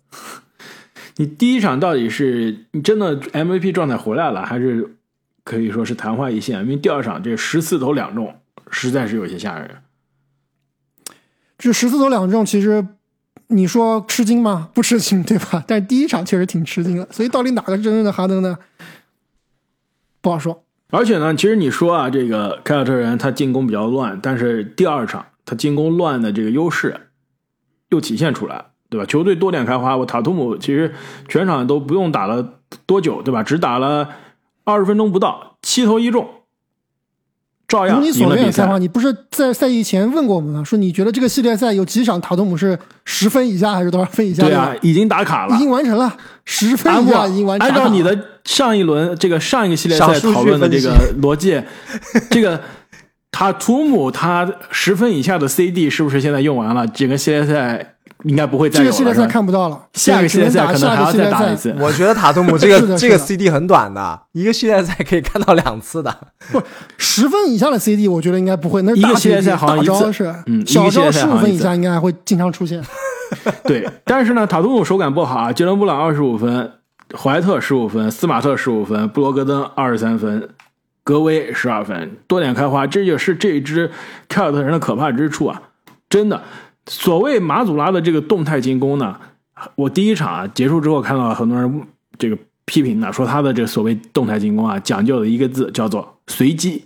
[1.17, 4.95] 你第一场到底是你真的 MVP 状态回来了，还是
[5.43, 6.59] 可以说是昙花一现？
[6.61, 8.35] 因为第二场这十四投两中，
[8.69, 9.69] 实在是有些吓人。
[11.57, 12.85] 这十四投两中，其实
[13.47, 14.69] 你说吃惊吗？
[14.73, 15.63] 不吃惊，对吧？
[15.67, 18.57] 但第一场确实挺吃惊的，所以到底哪个是真正的哈登呢？
[20.21, 20.63] 不好说。
[20.89, 27.07] 而且呢，其实你说啊，这个凯尔特人他进攻比较乱，但是第二场他进攻乱的这个优势
[27.89, 29.05] 又体现出来，对吧？
[29.05, 30.93] 球队多点开花，我塔图姆其实
[31.27, 33.43] 全场都不用打了多久，对吧？
[33.43, 34.09] 只打了
[34.63, 36.29] 二十分钟不到，七投一中，
[37.67, 38.81] 照样如你所赢了比赛愿的采访，。
[38.81, 40.63] 你不是在赛季前问过我们吗？
[40.63, 44.43] 说你觉得这个系列赛有几场塔图姆是十分以下还是多少分以下？
[44.43, 45.59] 对啊，已经打卡了已。
[45.59, 47.73] 经完成了，十分以下已经完成了。
[47.73, 51.61] 按照你的上一轮这个上一个系列赛讨论的这个 逻辑，
[52.29, 52.61] 这个
[53.31, 56.87] 塔图姆他十分以下的 CD 是不是现在用完了？
[56.87, 58.91] 整个系列赛应该不会再有了。
[58.91, 61.75] 这个系列赛看不到了，下个系列赛可能下还要个系列赛再打一次。
[61.79, 66.15] 我觉得塔图姆这个 这个 CD 很短的，一个系列赛可以看到两次的。
[66.51, 66.61] 不
[66.97, 68.81] 十分以下的 CD，我觉得应该不会。
[68.81, 72.81] 那是大一个系列赛好像一次是，嗯小系列招十五分以下应该还会经常出现。
[73.63, 76.71] 对，但是呢，塔图姆手感不好啊，杰伦布朗二十五分，
[77.15, 80.49] 怀特十五分，斯马特十五分，布罗格登二十三分，
[81.03, 83.91] 格威十二分，多点开花，这就是这一支
[84.29, 85.61] 凯尔特人的可怕之处啊！
[86.09, 86.41] 真的，
[86.87, 89.15] 所谓马祖拉的这个动态进攻呢，
[89.75, 91.81] 我第一场啊结束之后看到很多人
[92.17, 96.85] 这个批评呢，说他的这个所谓动态进攻啊，讲究的一个字叫做随机，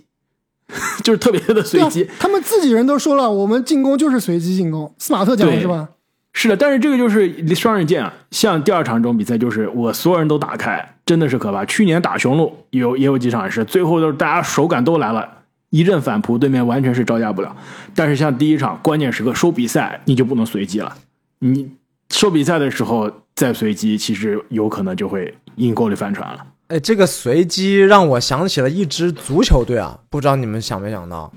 [1.02, 4.92] 就是特别的随机。，他们自己人都说了，我们进攻就是随机进攻。
[4.98, 5.88] 斯马特讲的是吧？
[6.34, 8.12] 是的，但是这个就是双刃剑啊。
[8.30, 11.62] 像第二场这种比赛，就是我所有人都打开，真的是可怕。
[11.66, 15.28] 去年打雄鹿有也有几场是，最后都是大家手感都来了，
[15.72, 17.56] 一阵反扑，对面完全是招架不了。
[17.94, 20.96] 但是像第一场关键时刻收比赛，你就不能随机了。
[21.38, 21.72] 你
[22.10, 26.46] 收比赛的时候再随机，其实有可能就会阴沟里翻船了。
[26.68, 31.32] 哎，这个随机让我想起了一支足球队啊，不知道你们想没想到，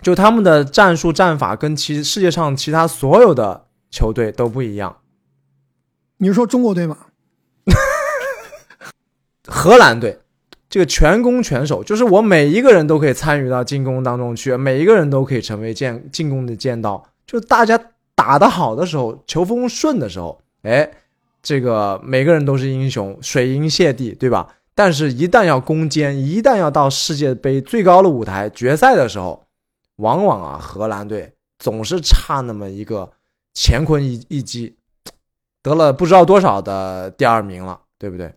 [0.00, 4.98] 就他们的战术战法跟其世界上其他所有的球队都不一样。
[6.18, 6.96] 你是说中国队吗？
[9.46, 10.20] 荷兰队
[10.70, 17.04] 这个全攻全守，就是我每一个人都可以参与到进攻当中去，每一个人都可以成为剑进攻的剑道。
[17.26, 17.78] 就大家
[18.14, 20.88] 打得好的时候，球风顺的时候，哎，
[21.42, 24.54] 这个每个人都是英雄，水银泻地，对吧？
[24.72, 29.44] 但是，一旦要攻坚，一旦要到世界杯最高的舞台决赛的时候，
[29.96, 33.10] 往往啊，荷兰队总是差那么一个
[33.54, 34.76] 乾坤一一击，
[35.62, 38.32] 得了不知道多少的第二名了，对不对？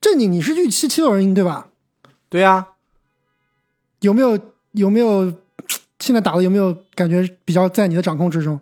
[0.00, 1.68] 正经，你是预期七六人赢对吧？
[2.28, 2.66] 对呀、
[4.00, 4.38] 有没有
[4.72, 5.32] 有没有
[6.00, 8.60] 现在打的有没有感觉比较在你的掌控之中？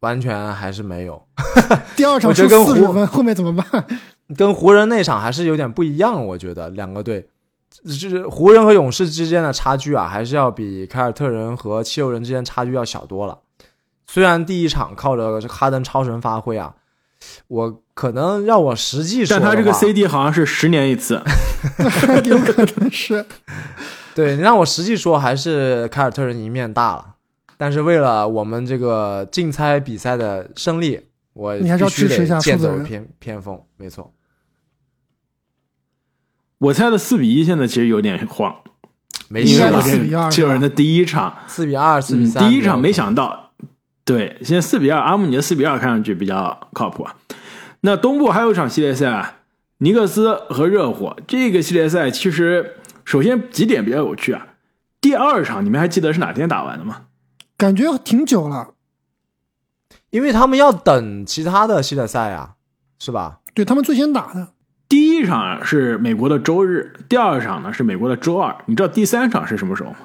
[0.00, 1.22] 完全还是没有，
[1.94, 3.86] 第二场输四十分，后面怎么办？
[4.36, 6.24] 跟湖人那场还是有点不一样。
[6.24, 7.28] 我觉得两个队，
[7.84, 13.40] 就是湖人和勇士之间的差距啊，还是要比凯尔特人和七六人之间差距要小多了。
[14.06, 16.74] 虽然第一场靠着哈登超神发挥啊，
[17.48, 21.22] 我可能让我实际说，但他这个 CD 好像是十年一次，
[22.24, 23.24] 有可能是
[24.14, 27.14] 对你让我实际说，还是凯尔特人赢面大了。
[27.56, 34.12] 但是为了我们这个竞猜比赛的胜利，我你还是要必须支持一下得剑走偏偏锋，没错。
[36.58, 38.54] 我猜的四比一，现在其实有点慌，
[39.28, 41.36] 没事了是，4比2七六人的第一场。
[41.46, 43.49] 四比二，四比嗯，三、第一场没想到，
[44.04, 47.16] 对，现在四比二，阿姆尼的四比二看上去比较靠谱啊。
[47.82, 49.36] 那东部还有一场系列赛啊，
[49.78, 54.48] 尼克斯和热火这个系列赛，其实首先几点比较有趣啊。
[55.00, 57.02] 第二场你们还记得是哪天打完的吗？
[57.56, 58.74] 感觉挺久了。
[60.10, 62.54] 因为他们要等其他的系列赛啊，
[62.98, 63.40] 是吧？
[63.54, 64.48] 对他们最先打的，
[64.88, 68.56] 第一场是美国的周日，第二场呢是美国的周二。
[68.66, 69.98] 你知道第三场是什么时候吗？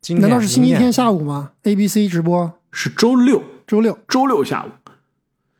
[0.00, 3.98] 今难道是星期天下午吗？ABC 直播，是周六，周六。
[4.08, 4.70] 周六下午。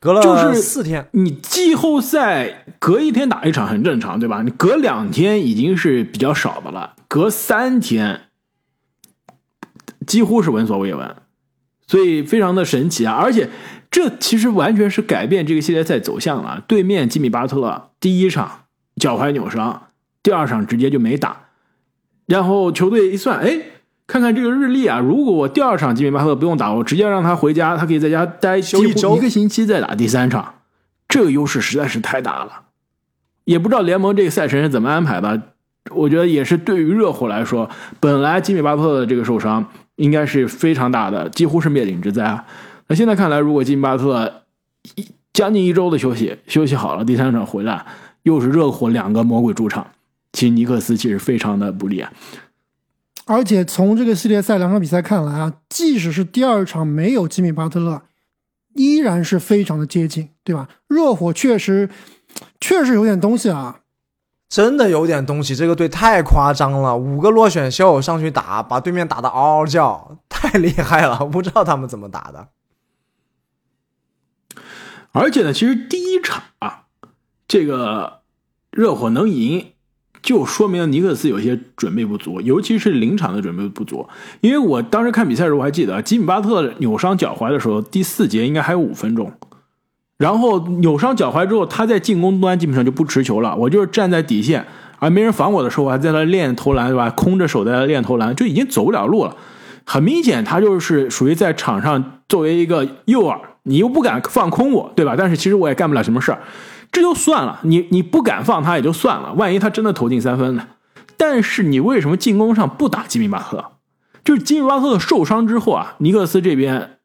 [0.00, 4.42] 隔了就是四天，你季后赛隔一天打一场很正常，对吧？
[4.42, 8.28] 你隔两天已经是比较少的了，隔三天
[10.06, 11.16] 几乎是闻所未闻，
[11.88, 13.14] 所以非常的神奇啊！
[13.14, 13.50] 而且
[13.90, 16.62] 这其实完全是改变这个系列赛走向了。
[16.68, 19.88] 对面吉米巴特勒第一场脚踝扭伤，
[20.22, 21.48] 第二场直接就没打，
[22.26, 23.60] 然后球队一算，哎。
[24.08, 30.54] 看看这个日历啊，如果我第二场吉米巴特勒不用打，我直接让他回家，他可以在家待休一周几乎一个星期再打第三场，
[31.06, 32.62] 这个优势实在是太大了。
[33.44, 35.40] 也不知道联盟这个赛程是怎么安排的，
[35.90, 37.68] 我觉得也是对于热火来说，
[38.00, 42.46] 本来吉米巴特勒的这个受伤应该是非常大的，几乎是灭顶之灾啊。
[42.86, 44.42] 那现在看来，如果吉米巴特勒
[44.96, 47.84] 一将近一周的休息，休息好了，第三场回来
[48.22, 49.86] 又是热火两个魔鬼主场，
[50.32, 52.10] 其实尼克斯其实非常的不利啊。
[53.28, 58.02] 而且从这个系列赛两场比赛看来啊，即使是第二场没有吉米巴特勒，
[58.74, 60.66] 依然是非常的接近，对吧？
[60.88, 61.90] 热火确实
[62.58, 63.80] 确实有点东西啊，
[64.48, 65.54] 真的有点东西。
[65.54, 71.18] 这个队太夸张了，五个落选秀上去打，把对面打得嗷嗷叫， 太厉害了！
[71.20, 72.48] 我不知道他们怎么打的。
[75.12, 76.84] 而且呢，其实第一场啊，
[77.46, 78.20] 这个
[78.70, 79.72] 热火能赢，
[80.20, 84.06] 就说明尼克斯有些准备不足，尤其是临场的准备不足。
[84.40, 89.32] 因为我当时看比赛的时候，我还记得吉米巴特扭伤脚踝的时候，第四节应该还有五分钟，
[90.18, 94.66] 然后扭伤脚踝之后，他在进攻端基本上就不持球了，我就是站在底线，
[94.98, 97.08] 而没人防我的时候，我还在那练投篮，对吧？
[97.10, 99.36] 空着手在那练投篮，就已经走不了路了。
[99.84, 105.14] 很明显，他就是属于在场上作为一个诱饵，你又不敢放空我，对吧？
[105.16, 106.40] 但是其实我也干不了什么事儿，
[106.98, 107.60] 这就算了。
[107.62, 110.66] 你你不敢放他也就算了，万一他真的投进三分呢？
[111.16, 113.64] 但是你为什么进攻上不打吉米巴特？
[114.24, 116.98] 就是吉米巴特受伤之后啊，尼克斯这边，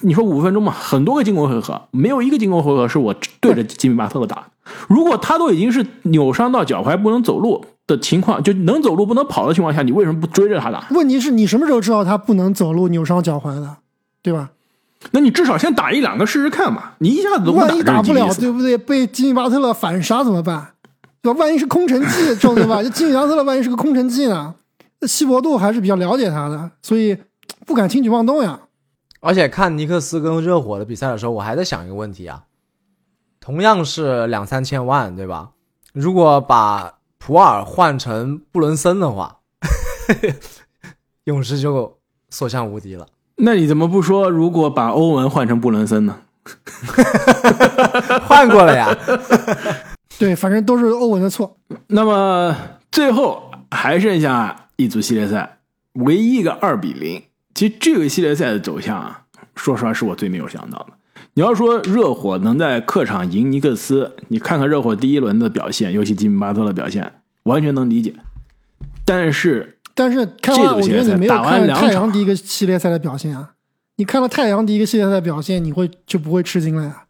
[0.00, 4.48] 你说五分钟嘛，很多个进攻回合，没有一个进攻回合是我对着吉米巴特打。
[4.88, 10.86] 如果他都已经是扭伤到脚踝不能走路的情况，就能走路不能跑的情况下，你为什么不追着他打？
[10.90, 13.76] 问题是你什么时候知道他不能走路、扭伤脚踝的，
[14.22, 14.50] 对吧？
[15.10, 16.92] 那你至少先打一两个试试看嘛。
[16.98, 18.76] 你一下子都万一打不了，对不对？
[18.76, 20.72] 被吉米巴特勒反杀怎么办？
[21.22, 21.40] 对吧？
[21.40, 22.82] 万一是空城计，知道对吧？
[22.82, 24.54] 这吉米巴特勒万一是个空城计呢？
[25.00, 27.16] 那希伯杜还是比较了解他的，所以
[27.66, 28.60] 不敢轻举妄动呀。
[29.20, 32.42] 而且看尼克斯跟热火的比赛的时候，我还在想一个问题啊，
[33.40, 35.50] 同样是两三千万，对吧？
[35.92, 39.38] 如果把普尔换成布伦森的话，
[41.24, 41.96] 勇士就
[42.28, 43.06] 所向无敌了。
[43.36, 46.16] 那你怎么不说，如果把欧文换成布伦森呢？
[48.26, 48.96] 换过了呀，
[50.18, 51.56] 对，反正都是欧文的错。
[51.88, 52.54] 那么
[52.92, 55.58] 最后还剩下一组系列赛，
[55.94, 57.22] 唯一一个二比零。
[57.54, 59.22] 其实这个系列赛的走向啊，
[59.54, 60.86] 说实话是我最没有想到的。
[61.34, 67.12] 你要说热火能在客场赢尼克斯，你看看热火第一轮的表现，尤其吉米巴特的表现，
[67.44, 68.14] 完全能理解。
[69.04, 73.54] 但是但是看这完，我觉得你没有看太阳第一个系列赛的表现啊。
[73.96, 77.04] 你看了太阳第一个系列赛的表现，你会就不会吃惊了呀？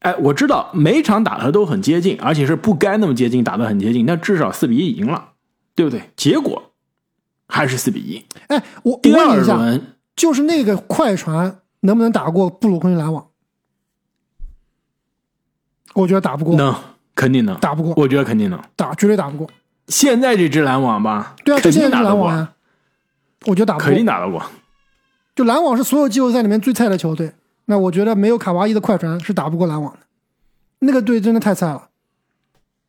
[0.00, 5.30] 哎，我知道每一场打的都很接近，而且是不该那么接近，打的很接近，但至少四比一赢了，
[5.74, 6.10] 对不对？
[6.16, 6.72] 结果
[7.48, 8.24] 还是四比一。
[8.48, 13.26] 哎，我我第二问你一下，轮就是那个快船能不能打过布鲁克林篮网？
[15.94, 16.74] 我觉得打不过，能，
[17.14, 18.62] 肯定能，打不过，我觉得肯定能。
[18.76, 19.48] 打绝对打不过。
[19.90, 22.52] 现在这支篮网吧，对啊，就肯现在定打网，啊，
[23.46, 23.86] 我觉得打不过。
[23.86, 24.42] 肯定打得过。
[25.34, 27.32] 就篮网是所有季后赛里面最菜的球队，
[27.66, 29.98] 那我觉得没有卡哇伊的快船是打不过篮网的。
[30.78, 31.88] 那个队真的太菜了。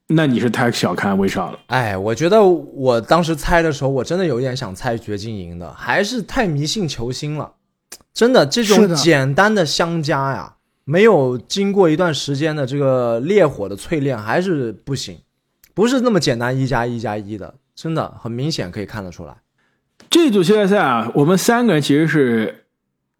[0.07, 1.59] 那你是太小看威少了。
[1.67, 7.53] 哎，我觉得我当时猜的时候，我真的有点想猜掘金赢的，还是太迷信球星了。
[8.13, 15.17] 真的，这种简单的相加呀，没有经过一段时间的这个烈火的淬炼，还是不行，
[15.73, 19.37] 不是那么简单一加一加一的，真的很明显可以看得出来，
[20.09, 22.65] 这组系列赛啊，我们三个人其实是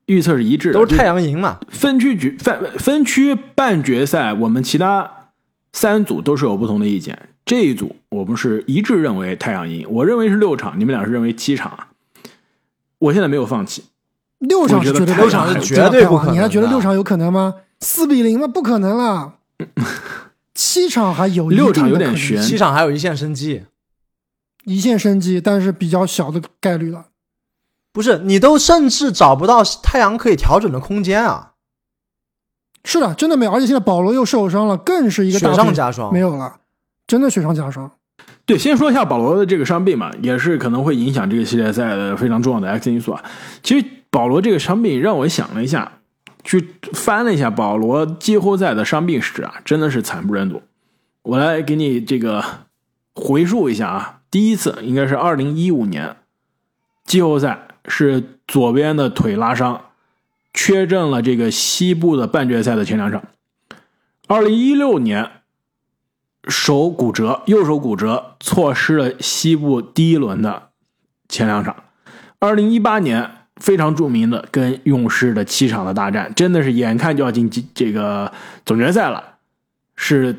[0.08, 1.60] 预测是一致的，都是太阳赢嘛。
[1.70, 5.30] 分区决分分区半决赛，我们其他
[5.74, 7.18] 三组都是有不同的意见。
[7.45, 11.88] 这一组我们是一致认为太阳赢，我认为是六场，你们俩是认为七场啊。
[12.99, 13.86] 我现在没有放弃，
[14.39, 17.56] 六场是绝对六场是不可能绝对不可能你还觉得六场有可能吗？
[17.80, 18.47] 四比零吗？
[18.47, 19.34] 不可能啦。
[20.54, 23.64] 七场还有六场有点悬七场还有一线生机，
[24.66, 27.08] 一线生机，但是比较小的概率了。
[27.93, 31.54] 不是你都甚至找不到太阳可以调整的空间啊，
[32.86, 36.20] 是的，真的没有，而且现在保罗又受伤了，更是一个雪上加霜没。
[36.20, 36.62] 有了，
[37.06, 37.91] 真的雪上加霜。
[38.45, 43.24] 对，先说一下保罗的这个伤病嘛，也是可能会影响这个系列赛的非常重要的 X 因素啊。
[43.62, 45.99] 其实保罗这个伤病让我想了一下，
[46.44, 50.62] 去翻了一下保罗季后赛的伤病史啊，真的是惨不忍睹。
[51.24, 52.44] 我来给你这个
[53.14, 56.18] 回述一下啊，第一次应该是二零一五年
[57.06, 59.82] 季后赛，是左边的腿拉伤，
[60.54, 63.24] 缺阵了这个西部的半决赛的前两场。
[64.28, 65.30] 二零一六年
[66.48, 70.70] 手骨折，右手骨折，错失了西部第一轮的
[71.30, 71.76] 前两场。
[72.39, 78.30] 二零一八年非常著名的跟勇士的七场的大战，真的是眼看就要进这这个
[78.66, 79.24] 总决赛了，
[79.95, 80.36] 是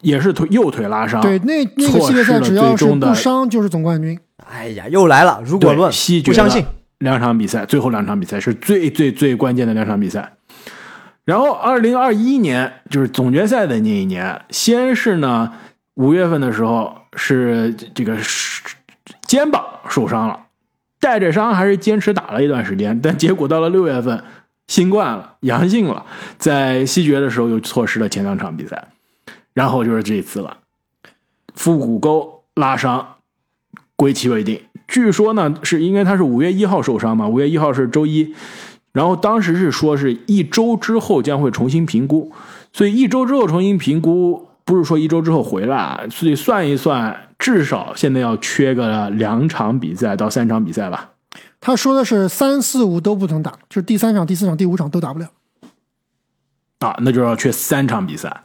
[0.00, 4.18] 也是腿右腿拉伤，对，那那个系列赛只要是不伤就是总冠军。
[4.50, 5.42] 哎呀，又来了！
[5.44, 6.64] 如果对论，西决不相信
[6.98, 10.32] 两场比赛，最后两场比赛是最最最关键的两场比赛。
[11.24, 15.52] 然后，二零二一年就是总决赛的那一年，先是呢
[15.94, 18.62] 五月份的时候是这个是
[19.26, 20.38] 肩膀受伤了，
[21.02, 24.22] 带着伤还是坚持打了一段时间，但结果到了六月份
[24.68, 26.06] 新冠了，阳性了，
[26.38, 28.86] 在西决的时候又错失了前两场比赛，
[29.52, 30.58] 然后就是这一次了，
[31.56, 33.16] 腹股沟拉伤，
[33.96, 34.60] 归期未定。
[34.86, 38.32] 据说呢，是因为他是五月一号受伤嘛，五月一号是周一，
[38.92, 42.30] 然后当时是说是一周之后将会重新评估，
[42.72, 51.10] 所以一周之后重新评估不是说一周之后回来，所以算一算，至少现在要缺个两场比赛到三场比赛吧。
[51.60, 55.28] 他说的是三四五都不能打，就是第三场、第四场、第五场都打不了。
[56.78, 58.44] 啊，那就要缺三场比赛。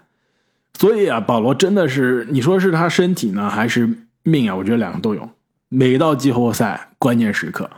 [0.79, 3.87] 所以啊，保罗真的是，你说是他身体呢，还是
[4.23, 4.55] 命啊？
[4.55, 5.29] 我觉得两个都有。
[5.69, 7.69] 每到季后赛关键时刻，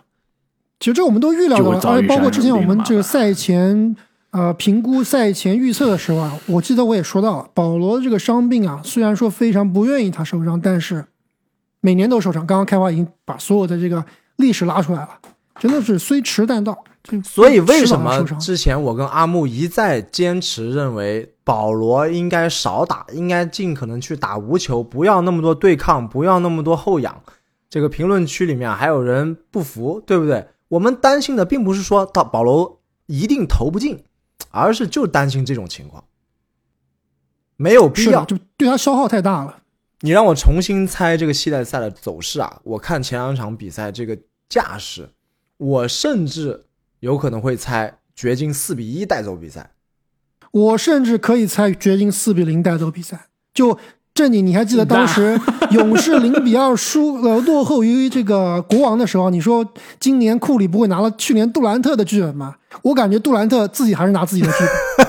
[0.80, 3.94] 其实这我们都预料到了，而且包括之前我们这个赛前
[4.32, 11.06] 呃评估、赛前预测的时候啊，我记得我也说到了，保罗的这个伤病啊，虽然说非常不愿意他受伤，但是
[11.82, 12.46] 每年都受伤。
[12.46, 14.06] 刚刚开花已经把所有的这个
[14.36, 15.10] 历史拉出来了，
[15.60, 16.78] 真的是虽迟但到。
[17.24, 27.20] 所以为什么之前我跟阿木一再坚持认为保罗应该少打，应该尽可能去打无球，不要那么多对抗，不要那么多后仰？
[27.70, 30.46] 这个评论区里面还有人不服，对不对？
[30.68, 34.04] 我们担心的并不是说到保罗一定投不进，
[34.50, 36.04] 而是就担心这种情况，
[37.56, 39.64] 没有必要，就对他消耗太大了。
[40.02, 42.62] 你让我重新猜这个系列赛的走势啊！
[42.64, 45.10] 我看前两场比赛这个架势，
[45.58, 46.66] 我甚至
[47.00, 49.72] 有可能会猜掘金四比一带走比赛，
[50.52, 53.78] 我甚至可以猜掘金四比零带走比赛，就。
[54.20, 55.40] 正经，你还记得当时
[55.72, 59.66] 勇士零比二输呃落后于这个国王的时候，你说
[59.98, 62.56] 今年库里不会拿了去年杜兰特的剧本吗？
[62.82, 64.58] 我感觉杜兰特自己还是拿自己的剧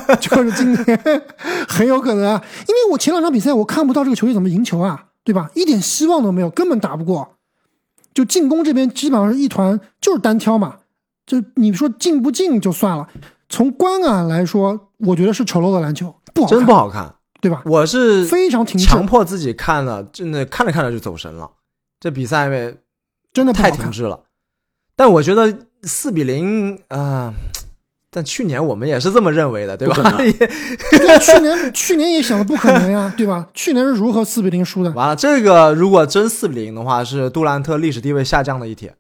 [0.07, 1.23] 本， 就是今年
[1.67, 5.51] 很有可能，啊，因为我前两场比赛我看不到这个球队怎么赢球啊，对吧？
[5.57, 7.31] 一点希望都没有，根本打不过。
[8.15, 10.77] 就进攻这边基本上是一团就是单挑嘛，
[11.27, 13.09] 就你说进不进就算了，
[13.49, 17.15] 从观感来说，我觉得是丑陋的篮球，不好看，真不好看。
[17.41, 17.63] 对吧？
[17.65, 21.51] 我是非常强迫自己看了，真的看着看着就走神了。
[21.99, 22.49] 这比赛
[23.33, 24.21] 真的太停滞了。
[24.97, 27.33] 但我觉得四比零啊，
[28.11, 29.97] 但去年我们也是这么认为的，对吧？
[31.21, 33.49] 去年去年也想的不可能呀， 对吧？
[33.55, 34.91] 去年是如何四比零输的？
[34.91, 38.95] 完了，这个如果真四比零的话，是杜兰特历史地位下降的一天。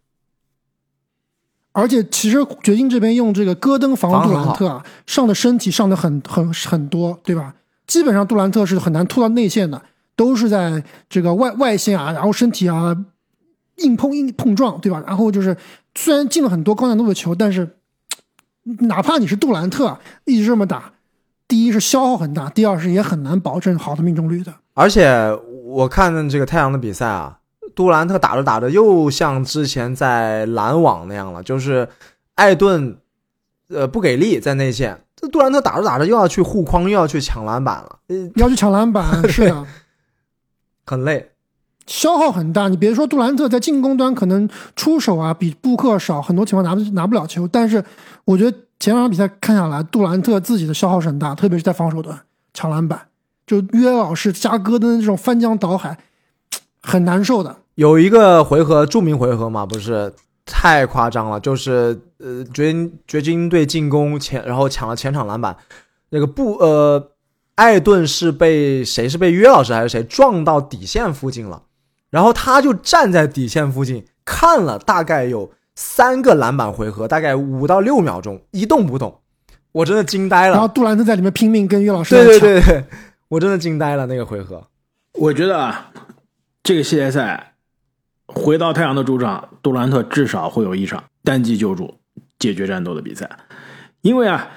[1.72, 7.54] 而且其实掘金这边用这个戈登防杜兰特啊，上的身体上的很很很多，对吧？
[7.90, 9.82] 基本上杜兰特是很难突到内线的，
[10.14, 12.96] 都是在这个外外线啊，然后身体啊
[13.78, 15.02] 硬碰硬碰撞，对吧？
[15.04, 15.56] 然后就是
[15.96, 17.68] 虽然进了很多高难度的球，但是
[18.86, 20.92] 哪怕你是杜兰特一直这么打，
[21.48, 24.54] 第一是消耗很大，第二是也很难保证好的命中率的。
[24.74, 27.38] 而且我看这个太阳的比赛啊，
[27.74, 31.88] 杜兰特打着打着又像之前在篮网那样了，就是
[32.36, 32.96] 艾顿
[33.70, 35.02] 呃不给力在内线。
[35.16, 37.98] 这杜兰特打着打着又要去护框，又要去抢篮板了。
[38.08, 39.66] 呃要去抢篮板，是的，
[40.86, 41.30] 很累，
[41.86, 42.68] 消耗很大。
[42.68, 47.46] 你别说杜兰特在进攻端可能出手啊比布克少，很多情况拿不拿不了球。
[47.46, 47.84] 但是
[48.24, 52.18] 我觉得前两场比赛看下来，杜兰特自己的消耗是很大，特别是在防守端
[52.54, 53.08] 抢篮板，
[53.46, 55.98] 就约老师加戈登这种翻江倒海，
[56.82, 57.56] 很难受的。
[57.74, 60.12] 有一个回合，著名回合嘛，不是？
[60.50, 65.56] 太夸张了，就是呃，掘金掘金队进攻前，然后抢了前场篮板，
[66.10, 67.12] 那个布呃，
[67.54, 71.62] 艾顿是被谁是被约老师还是谁撞到底线附近了，
[72.10, 79.20] 然后他就站在底线附近看了大概有三个篮板回合，大概五到六秒钟一动不动，
[79.72, 80.54] 我真的惊呆了。
[80.54, 82.84] 然后杜兰特在里面拼命跟约老师对对对对，
[83.28, 84.66] 我真的惊呆了那个回合。
[85.14, 85.92] 我觉得啊，
[86.62, 87.49] 这个系列赛。
[88.34, 91.94] 回到太阳的主场，杜兰特至少会有一场单击救助
[92.38, 93.28] 解决战斗的比赛，
[94.00, 94.48] 因为啊，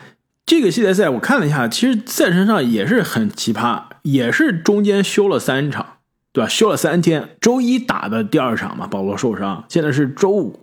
[0.45, 5.97] 这个系列赛我看了一下，其实赛程上也是很奇葩，也是中间休了三场，
[6.31, 6.47] 对吧？
[6.47, 10.61] 休了三天，周一打的第二场嘛，保罗受伤，现在是周五，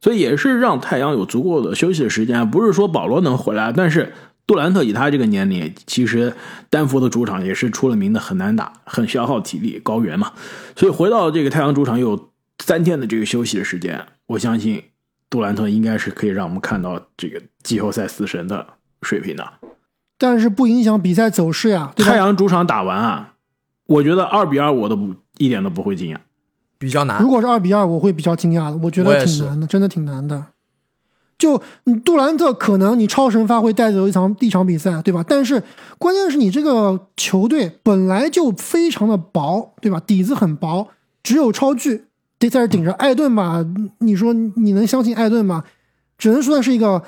[0.00, 2.50] 所以也是让太阳有足够的休息的时间。
[2.50, 4.12] 不是说保罗能回来，但是
[4.46, 6.34] 杜兰特以他这个年龄，其实
[6.70, 10.32] 丹佛的主场也是出了名的很难打，很消耗体力，高原嘛，
[10.74, 12.31] 所以回到这个太阳主场又。
[12.62, 14.82] 三天的这个休息的时间，我相信
[15.28, 18.64] 杜兰特应该是可以让我们看到这个季后赛死神的
[19.02, 19.44] 水平的。
[20.16, 21.92] 但是不影响比赛走势呀。
[21.96, 23.34] 太阳主场打完啊，
[23.86, 26.18] 我觉得二比二我都不一点都不会惊讶，
[26.78, 27.20] 比较难。
[27.20, 28.76] 如果是二比二，我会比较惊讶的。
[28.76, 30.46] 我觉得挺难的，真的挺难的。
[31.36, 35.24] 就你杜兰特可能你超神发挥带走一场一场比赛，对吧？
[35.26, 35.60] 但是
[35.98, 39.98] 关键是你这个球队本来就非常的薄，对吧？
[39.98, 40.86] 底子很薄，
[41.24, 42.04] 只有超巨。
[42.48, 43.64] 在这顶着艾顿吧？
[43.98, 45.64] 你说你能相信艾顿吗？
[46.18, 47.02] 只能算是一个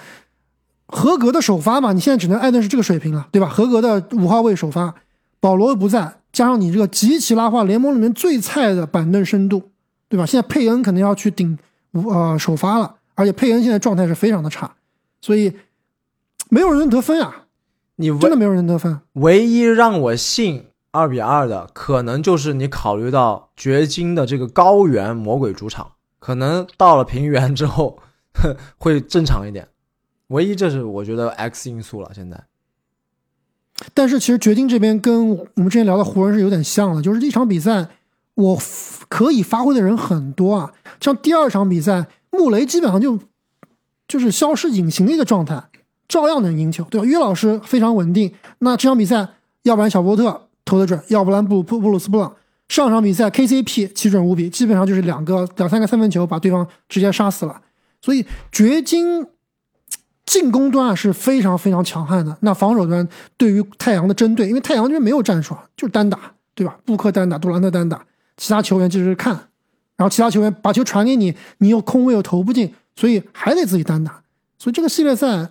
[0.86, 1.92] 合格的首发嘛。
[1.92, 3.48] 你现在只能艾顿是这个水平了，对吧？
[3.48, 4.94] 合格的五号位首发，
[5.40, 9.70] 保罗又不在，加上你这个极其拉胯联盟里面最菜的板凳深度，
[10.08, 10.26] 对吧？
[10.26, 11.58] 现在佩恩肯定要去顶
[11.92, 14.72] 五呃首发了，而且佩恩现在状态是非常的差，
[15.20, 15.52] 所以
[16.50, 17.42] 没有人得分啊！
[17.96, 18.98] 你真的没有人得分。
[19.12, 20.64] 唯一让我信
[20.94, 25.90] 二比二的，可能就是你考虑到掘金的这个高原魔鬼主场，
[26.20, 27.98] 可能到了平原之后
[28.78, 29.66] 会正常一点。
[30.28, 32.12] 唯一这是我觉得 X 因素了。
[32.14, 32.44] 现在，
[33.92, 37.88] 但是其实掘金这边跟我们之前聊的湖人是有点像的，就是这场比赛
[38.34, 38.58] 我
[39.08, 40.72] 可以发挥的人很多啊。
[41.00, 43.18] 像第二场比赛，穆雷基本上就
[44.06, 45.70] 就是消失隐形的一个状态，
[46.06, 47.04] 照样能赢球，对吧？
[47.04, 48.32] 约老师非常稳定。
[48.60, 49.30] 那这场比赛，
[49.64, 52.34] 要不然小波特投的准，要不然布布布鲁斯布朗。
[52.68, 57.60] 上场比赛 KCP 奇准无比，基本上就是两个两三个三分球把对方直接杀死了。
[58.00, 59.26] 所以掘金
[60.24, 62.34] 进攻端啊是非常非常强悍的。
[62.40, 63.06] 那防守端
[63.36, 66.18] 对于太阳的针对，因为太阳这边没有战术啊，就是单打，
[66.54, 66.78] 对吧？
[66.86, 68.02] 布克单打，杜兰特单打，
[68.38, 69.32] 其他球员就是看，
[69.96, 74.22] 然后其他球员把球传给你，你又空位又投不进，所以还得自己单打。
[74.58, 75.50] 所以这个系列赛，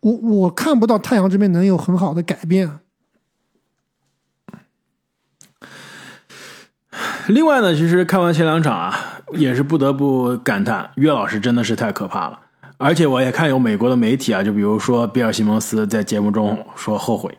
[0.00, 2.80] 我我看不到太阳这边能有很好的改变。
[7.28, 12.40] 另外呢，其实看完前两场啊，也是不得不感叹，约老师真的是太可怕了。
[12.76, 17.38] 而且我也看有美国的媒体啊，就比如说比尔·西蒙斯在节目中说后悔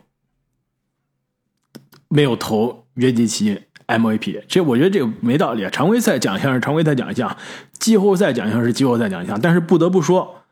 [2.08, 4.42] 没有投约基奇 MVP。
[4.48, 5.70] 这我觉得这个没道理啊。
[5.70, 7.36] 常规赛奖项是常规赛奖项，
[7.78, 9.38] 季后赛奖项是季后赛奖项。
[9.40, 10.42] 但是不得不说，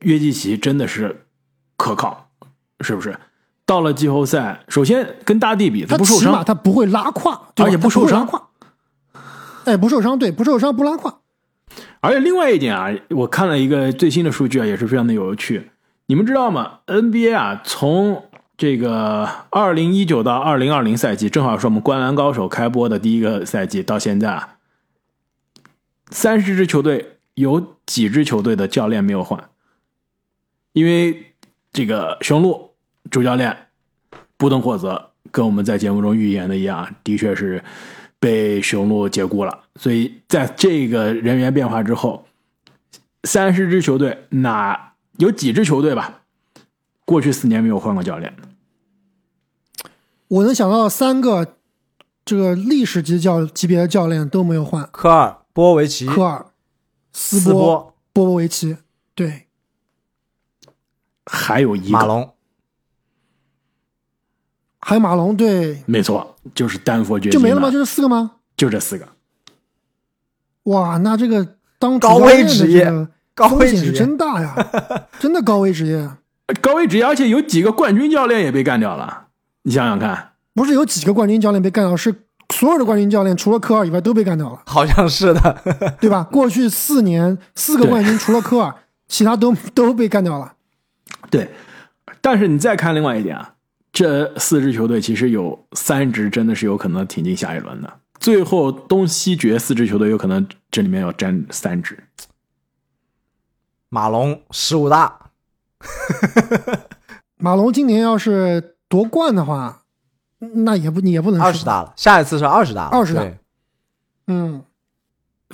[0.00, 1.24] 约基奇真的是
[1.76, 2.28] 可靠，
[2.80, 3.16] 是不是？
[3.64, 8.28] 到了季后赛，首先跟大帝比，他不受伤，他不会拉胯，而且不受伤。
[9.64, 11.20] 哎，不受伤，对，不受伤不拉胯。
[12.00, 15.70] 而且另外一点啊，我看了一个最新的数据啊，也是非常的有趣。
[16.06, 18.24] 你们知道吗？NBA 啊，从
[18.56, 24.56] 这个二零一九到二零二零赛季，正好是我们《灌篮高手》开播的第一个赛季，到现在啊，
[26.10, 29.50] 三十支球队有几支球队的教练没有换？
[30.72, 31.34] 因为
[31.72, 32.70] 这个雄鹿
[33.10, 33.68] 主教练
[34.36, 37.62] 布登霍泽跟我们在节目中预言的一样，的确是。
[38.20, 42.26] 被雄鹿解雇了，所以在这个人员变化之后，
[43.24, 46.20] 三十支球队哪有几支球队吧？
[47.06, 48.36] 过去四年没有换过教练。
[50.28, 51.56] 我能想到三个
[52.24, 56.46] 这个历史级教级别的教练都没有换：科尔、波维奇、科尔、
[57.12, 58.76] 斯波、波维奇。
[59.14, 59.46] 对，
[61.24, 62.34] 还有一马龙。
[64.80, 67.70] 还有马龙，对，没错，就是丹佛掘金就没了吗？
[67.70, 68.32] 就这四个吗？
[68.56, 69.06] 就这四个。
[70.64, 71.46] 哇，那这个
[71.78, 72.90] 当高危职业，
[73.34, 74.54] 高危职业真大呀，
[75.20, 76.08] 真的高危职业，
[76.60, 79.26] 高危职业，而且有几个冠军教练也被干掉了。
[79.62, 82.14] 你想想看，不是有几个冠军教练被干掉，是
[82.54, 85.62] 所有的冠军教练除了科尔以外都被干掉了，好像是的，
[86.00, 86.22] 对吧？
[86.24, 88.74] 过去四年四个冠军除了科尔，
[89.08, 90.54] 其他都都被干掉了。
[91.30, 91.50] 对，
[92.20, 93.54] 但是你再看另外一点啊。
[94.00, 102.02] 这四支球队其实有三支真的是有可能挺进下一轮的，最后东西决四支球队有可能这里面要占三支。
[103.90, 105.32] 马龙十五大，
[107.36, 109.82] 马龙今年要是夺冠的话，
[110.38, 113.22] 那也不也不能二十大了，下一次是二十大，二十大，
[114.28, 114.64] 嗯。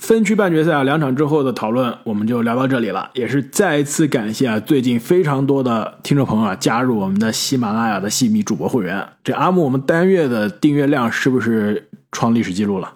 [0.01, 3.11] 分区半决赛啊，两场之后的讨论我们就聊到这里了。
[3.14, 9.07] 也是再一次感谢啊，最近非常多的听众朋友啊加入我们的喜马拉雅的戏迷主播会员。
[9.24, 12.92] 这阿木，我们单月的订阅量是不是创历史记录了？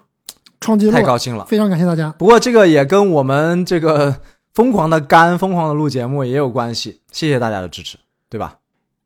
[0.59, 0.91] 创记录！
[0.91, 2.13] 太高兴了，非常感谢大家。
[2.19, 4.17] 不过这个也跟我们这个
[4.53, 7.01] 疯狂的干、疯狂的录节目也有关系。
[7.11, 7.97] 谢谢大家的支持，
[8.29, 8.60] 对吧？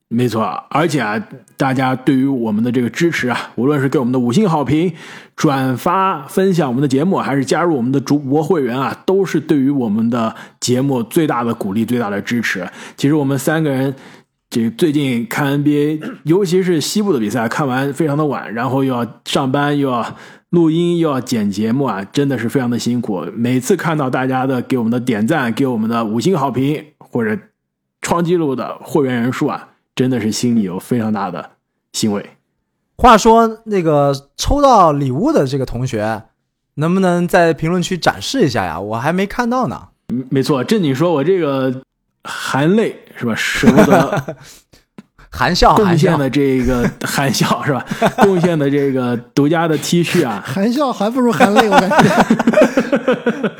[0.07, 1.21] 没错，而且啊，
[1.57, 4.93] 大家对于我们的这个支持啊，无论是给我们的五星好评、
[5.35, 12.65] 转发分享我们的节目，还是加入我们的主播会员啊，都是对于我们的节目最大的鼓励、最大的支持。
[12.95, 13.95] 其实我们三个人，
[14.51, 20.15] 这最近看 NBA，尤其是西部的比赛，看完非常的晚，然后又要上班，又要
[20.51, 23.25] 录音，又要剪节目啊，真的是非常的辛苦。
[23.33, 27.35] 每次看到大家的给我们的点赞、给我们的五星好评，或者
[28.03, 29.69] 创纪录的会员人数啊。
[29.95, 31.51] 真的是心里有非常大的
[31.93, 32.31] 欣慰。
[32.97, 36.23] 话说，那个抽到礼物的这个同学，
[36.75, 38.79] 能不能在评论区展示一下呀？
[38.79, 39.87] 我还没看到呢。
[40.29, 41.81] 没错，正经说，我这个
[42.23, 43.33] 含泪是吧？
[43.35, 44.35] 舍不得
[45.31, 47.85] 含笑贡献的这个 含笑是吧？
[48.19, 53.51] 贡献的这个独家的 T 恤啊， 含笑还不如含泪，我感觉。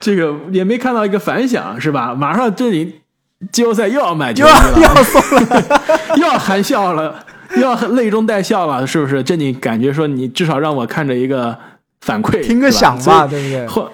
[0.00, 2.14] 这个也没看到一个反响是吧？
[2.14, 3.01] 马上这里。
[3.50, 5.80] 季后赛又要买，又要又要送了，
[6.16, 7.24] 又要含笑了，
[7.56, 9.22] 又要泪中带笑了，是不是？
[9.22, 11.58] 这你感觉说，你至少让我看着一个
[12.00, 13.66] 反馈，听个响吧，对不对？
[13.66, 13.90] 获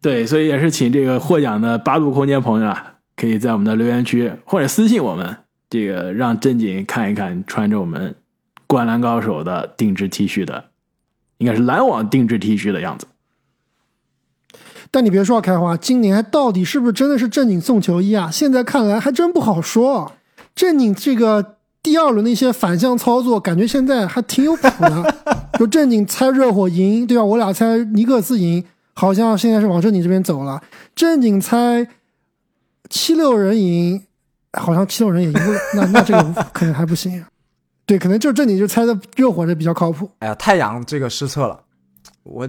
[0.00, 5.36] 对，所以也是请这个获奖的八度空间朋友啊，可以在我们的留言区或者私信我们，
[5.68, 8.14] 这个让正经看一看穿着我们
[8.66, 10.64] 灌篮高手的定制 T 恤的，
[11.38, 13.06] 应该是篮网定制 T 恤的样子。
[14.90, 18.30] 但你别说开花，今年到底是不是真的是正经送球衣啊？
[18.30, 20.12] 现在看来还真不好说。
[20.54, 25.14] 正经这个第二轮的一些反向操作，感觉现在还挺有谱的。
[25.58, 27.22] 就正经猜热火赢，对吧？
[27.24, 28.64] 我俩猜尼克斯赢，
[28.94, 30.62] 好像现在是往正经这边走了。
[30.94, 31.86] 正经猜
[32.88, 34.02] 七六人赢，
[34.58, 35.58] 好像七六人也赢不了。
[35.74, 37.28] 那那这个可能还不行啊。
[37.84, 40.10] 对，可能就正经就猜的热火的比较靠谱。
[40.20, 41.60] 哎呀，太阳这个失策了，
[42.22, 42.48] 我。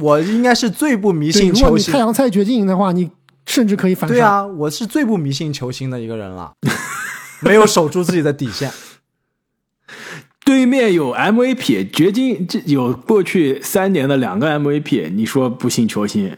[0.00, 1.98] 我应该是最不迷对，信如果你太。
[1.98, 3.10] 阳菜掘金赢的话，你
[3.46, 4.14] 甚至可以反杀。
[4.14, 6.54] 对啊，我是最不迷信球星的一个人了，
[7.40, 8.72] 没有守住自己的底线。
[10.44, 16.36] 对面有 MVP，掘金这有过去三年的两个 MVP，你说不信球星？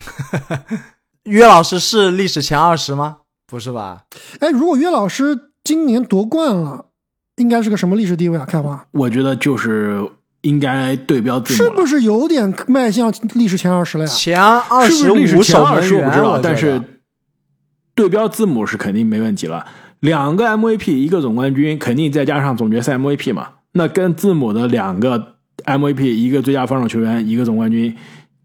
[1.24, 3.18] 约老师是历史前二十吗？
[3.46, 4.04] 不是吧？
[4.40, 6.86] 哎，如果约老师今年夺冠了，
[7.36, 8.46] 应该是个什么历史地位啊？
[8.46, 10.08] 开花我觉得就是
[10.42, 11.56] 应该对标字母。
[11.56, 14.10] 是不是有点迈向历史前二十了呀？
[14.10, 16.80] 前二十五守前二十我不知道，但是
[17.94, 19.66] 对标字母是肯定没问题了。
[20.00, 25.34] 两个 MVP，一个总冠军，肯定再加上总决赛 MVP 嘛，那跟字母的两个
[25.64, 27.96] MVP，一个最佳防守球员，一个总冠军，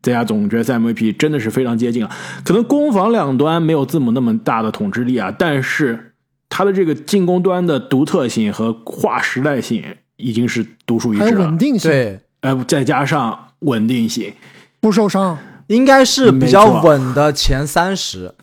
[0.02, 2.10] 再加总决赛 MVP，真的是非常接近了。
[2.44, 6.16] 可能攻防两端没有字母那么大的统治力啊，但是
[6.50, 9.84] 他的这个进攻端的独特性和划时代性
[10.24, 11.46] 已经是独树一还有帜了。
[11.46, 14.34] 稳定性，对，呃，再加上稳定性，
[14.80, 15.38] 不受伤。
[15.68, 18.36] 应该是比较稳的前三十，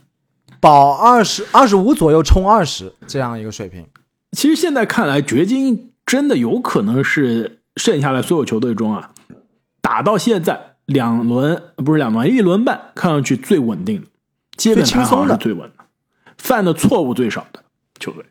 [0.59, 3.87] 保二十二十五左右冲二十这样一个水平。
[4.33, 9.11] 其实现在看来，掘金真的有可能是剩下来所有球队中啊，
[9.83, 14.07] 打到现在两轮不是两轮，一轮半，看上去最稳定的，
[14.57, 15.85] 基本盘好像是最稳的，
[16.39, 17.63] 犯的错误最少的
[17.99, 18.25] 球队。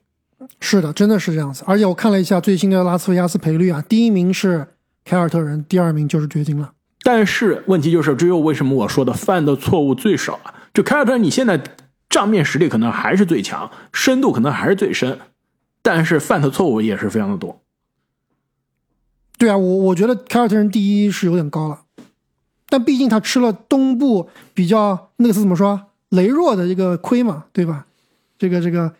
[0.61, 1.63] 是的，真的是这样子。
[1.65, 4.67] 而且我看了一下最新的拉斯维加斯赔率啊，第一名是
[5.05, 6.73] 凯尔特人，第二名就是掘金了。
[7.01, 10.53] 但是问题就是，只有为什么我说的犯的错误最少啊？
[10.73, 11.61] 就凯尔特人，你现在
[12.09, 15.19] 账面实力可能还是最强，深度可能还是最深，
[15.81, 17.61] 但是犯的错误也是非常的多。
[19.37, 21.83] 对啊，我我觉得凯尔特人第一是有点高了，
[22.67, 27.85] 但毕竟他吃了东部比较那个词怎么说羸弱的一个亏嘛，对吧？
[28.37, 28.93] 这个这个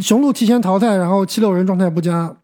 [0.00, 2.36] 雄鹿提前淘汰，然后七六人状态不佳，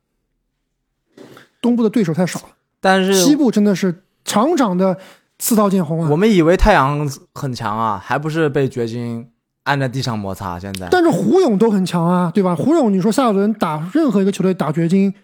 [1.61, 2.47] 东部的对手太少了，
[2.81, 4.99] 但是西部真的是场场的
[5.39, 6.17] 刺刀见红啊我。
[6.17, 9.31] 们以为太阳很强啊，还不是被掘金
[9.65, 10.59] 按在地上摩擦？
[10.59, 12.57] 现在但是胡勇都很强啊，对吧？
[12.57, 15.15] 胡勇，你说下一轮打任何一个球队打掘金，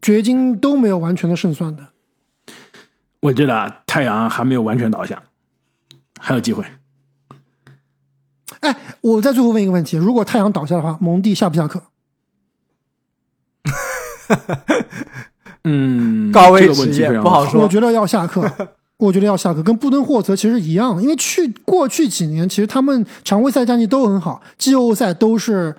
[0.00, 1.88] 掘金都没有完全的胜算的。
[3.20, 5.22] 我觉得啊太阳还没有完全倒下，
[6.18, 6.64] 还有机会。
[8.64, 11.82] 哎，我再最后问一个问题：如果太阳倒下的话，蒙蒂下不下课？
[15.64, 18.50] 嗯，高危职业不好说我觉得要下课，
[18.96, 25.74] 我觉得要下课，跟布登霍泽其实一样，因为去过去几年其实他们常规赛战绩都很好，季后赛都是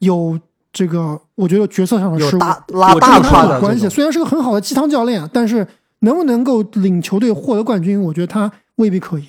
[0.00, 0.38] 有
[0.72, 3.88] 这个，我觉得决策上的失误，有大拉大胯的关系。
[3.88, 5.66] 虽然是个很好的鸡汤教练，但是
[6.00, 9.28] 能不能够领球队获得冠军，我觉得他未必可以。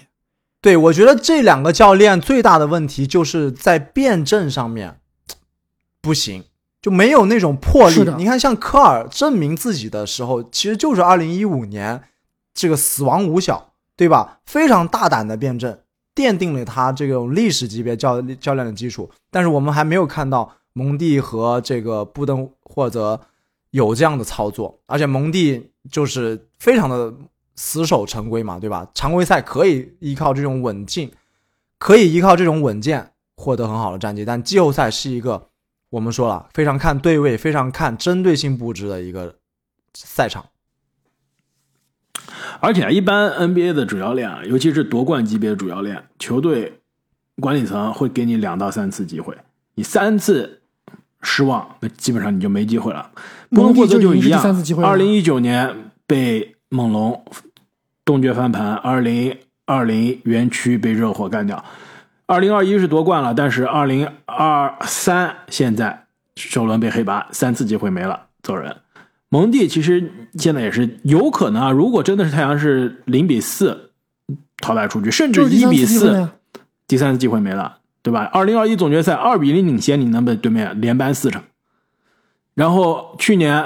[0.61, 4.99] 对，我觉得这两个教练最大的问题就是在辩证上面
[5.99, 6.43] 不行，
[6.79, 8.03] 就没有那种魄力。
[8.15, 12.03] 你看，像科尔证明自己的时候，其实就是二零一五年
[12.53, 14.39] 这个死亡五小，对吧？
[14.45, 15.79] 非常大胆的辩证，
[16.13, 19.09] 奠定了他这种历史级别教教练的基础。
[19.31, 23.19] 但是我们还没有看到蒙蒂和这个布登霍泽
[23.71, 27.11] 有这样的操作，而且蒙蒂就是非常的
[27.63, 28.87] 死守常规嘛，对吧？
[28.95, 31.11] 常规赛可以依靠这种稳进，
[31.77, 35.49] 可以依靠这种稳健获得很好的战绩，但季后赛是一个
[35.91, 39.35] 我们说了非常看对位、非常看针对性布置的一个
[39.93, 40.45] 赛场。
[42.59, 46.79] 而且啊，一般 NBA 的主教练啊，尤其是夺冠级别的主教练，球队
[47.39, 49.37] 管理层会给你两到三次机会，
[49.75, 50.63] 你三次
[51.21, 53.11] 失望，那基本上你就没机会了。
[53.51, 57.23] 布蒙蒂伦霍泽一样二零一九年被猛龙
[58.11, 61.63] 东决翻盘，二零二零园区被热火干掉，
[62.25, 68.75] 二零二一是夺冠了，但是二零二三现在首轮被黑八，三次机会没了，走人。
[69.29, 73.91] 蒙蒂其实现在也是有可能啊，如果真的是太阳是零比四
[74.57, 76.27] 淘汰出局，甚至一比四。
[76.85, 78.29] 第三次机会没了，对吧？
[78.33, 81.41] 二零二一总决赛二比零领先，你能被对面连扳四场。
[82.55, 83.65] 然后去年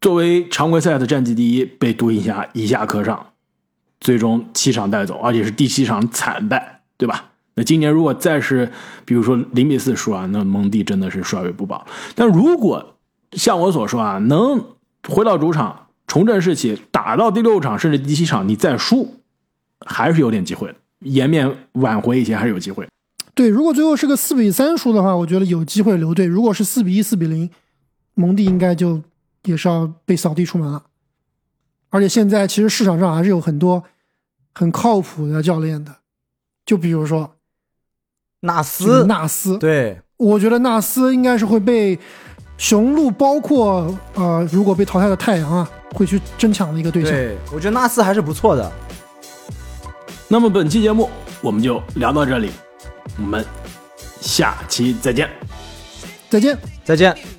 [0.00, 3.28] 作为常规赛的战绩第一，被独行侠一下课上，
[4.00, 7.30] 最终七场带走，而且是第七场惨败，对吧？
[7.54, 8.70] 那今年如果再是
[9.04, 11.86] 比如说零比四输啊，那蒙蒂真的是帅位不保。
[12.14, 12.94] 但如果
[13.32, 14.62] 像我所说啊，能
[15.08, 19.14] 回到主场重振士气，打到第六场甚至第七场，你再输，
[19.86, 22.86] 还是有点机会的，颜面挽回一些还是有机会。
[23.34, 27.48] 对，如果最后是个四比三输的话，我觉得有机会留队；如果是四比一、四比零，
[28.14, 29.02] 蒙蒂应该就
[29.44, 30.82] 也是要被扫地出门了。
[31.90, 33.82] 而且现在其实市场上还是有很多
[34.52, 35.94] 很靠谱的教练的，
[36.64, 37.36] 就比如说
[38.40, 41.98] 纳斯，纳斯，对，我觉得纳斯应该是会被
[42.58, 47.12] 雄鹿，包括呃，如果被淘汰的太阳啊，会去争抢的一个对象。
[47.12, 48.70] 对，我觉得纳斯还是不错的。
[50.28, 51.08] 那么本期节目
[51.40, 52.50] 我们就聊到这里，
[53.18, 53.44] 我们
[54.20, 55.30] 下期再见。
[56.28, 56.58] 再见。
[56.84, 57.35] 再见。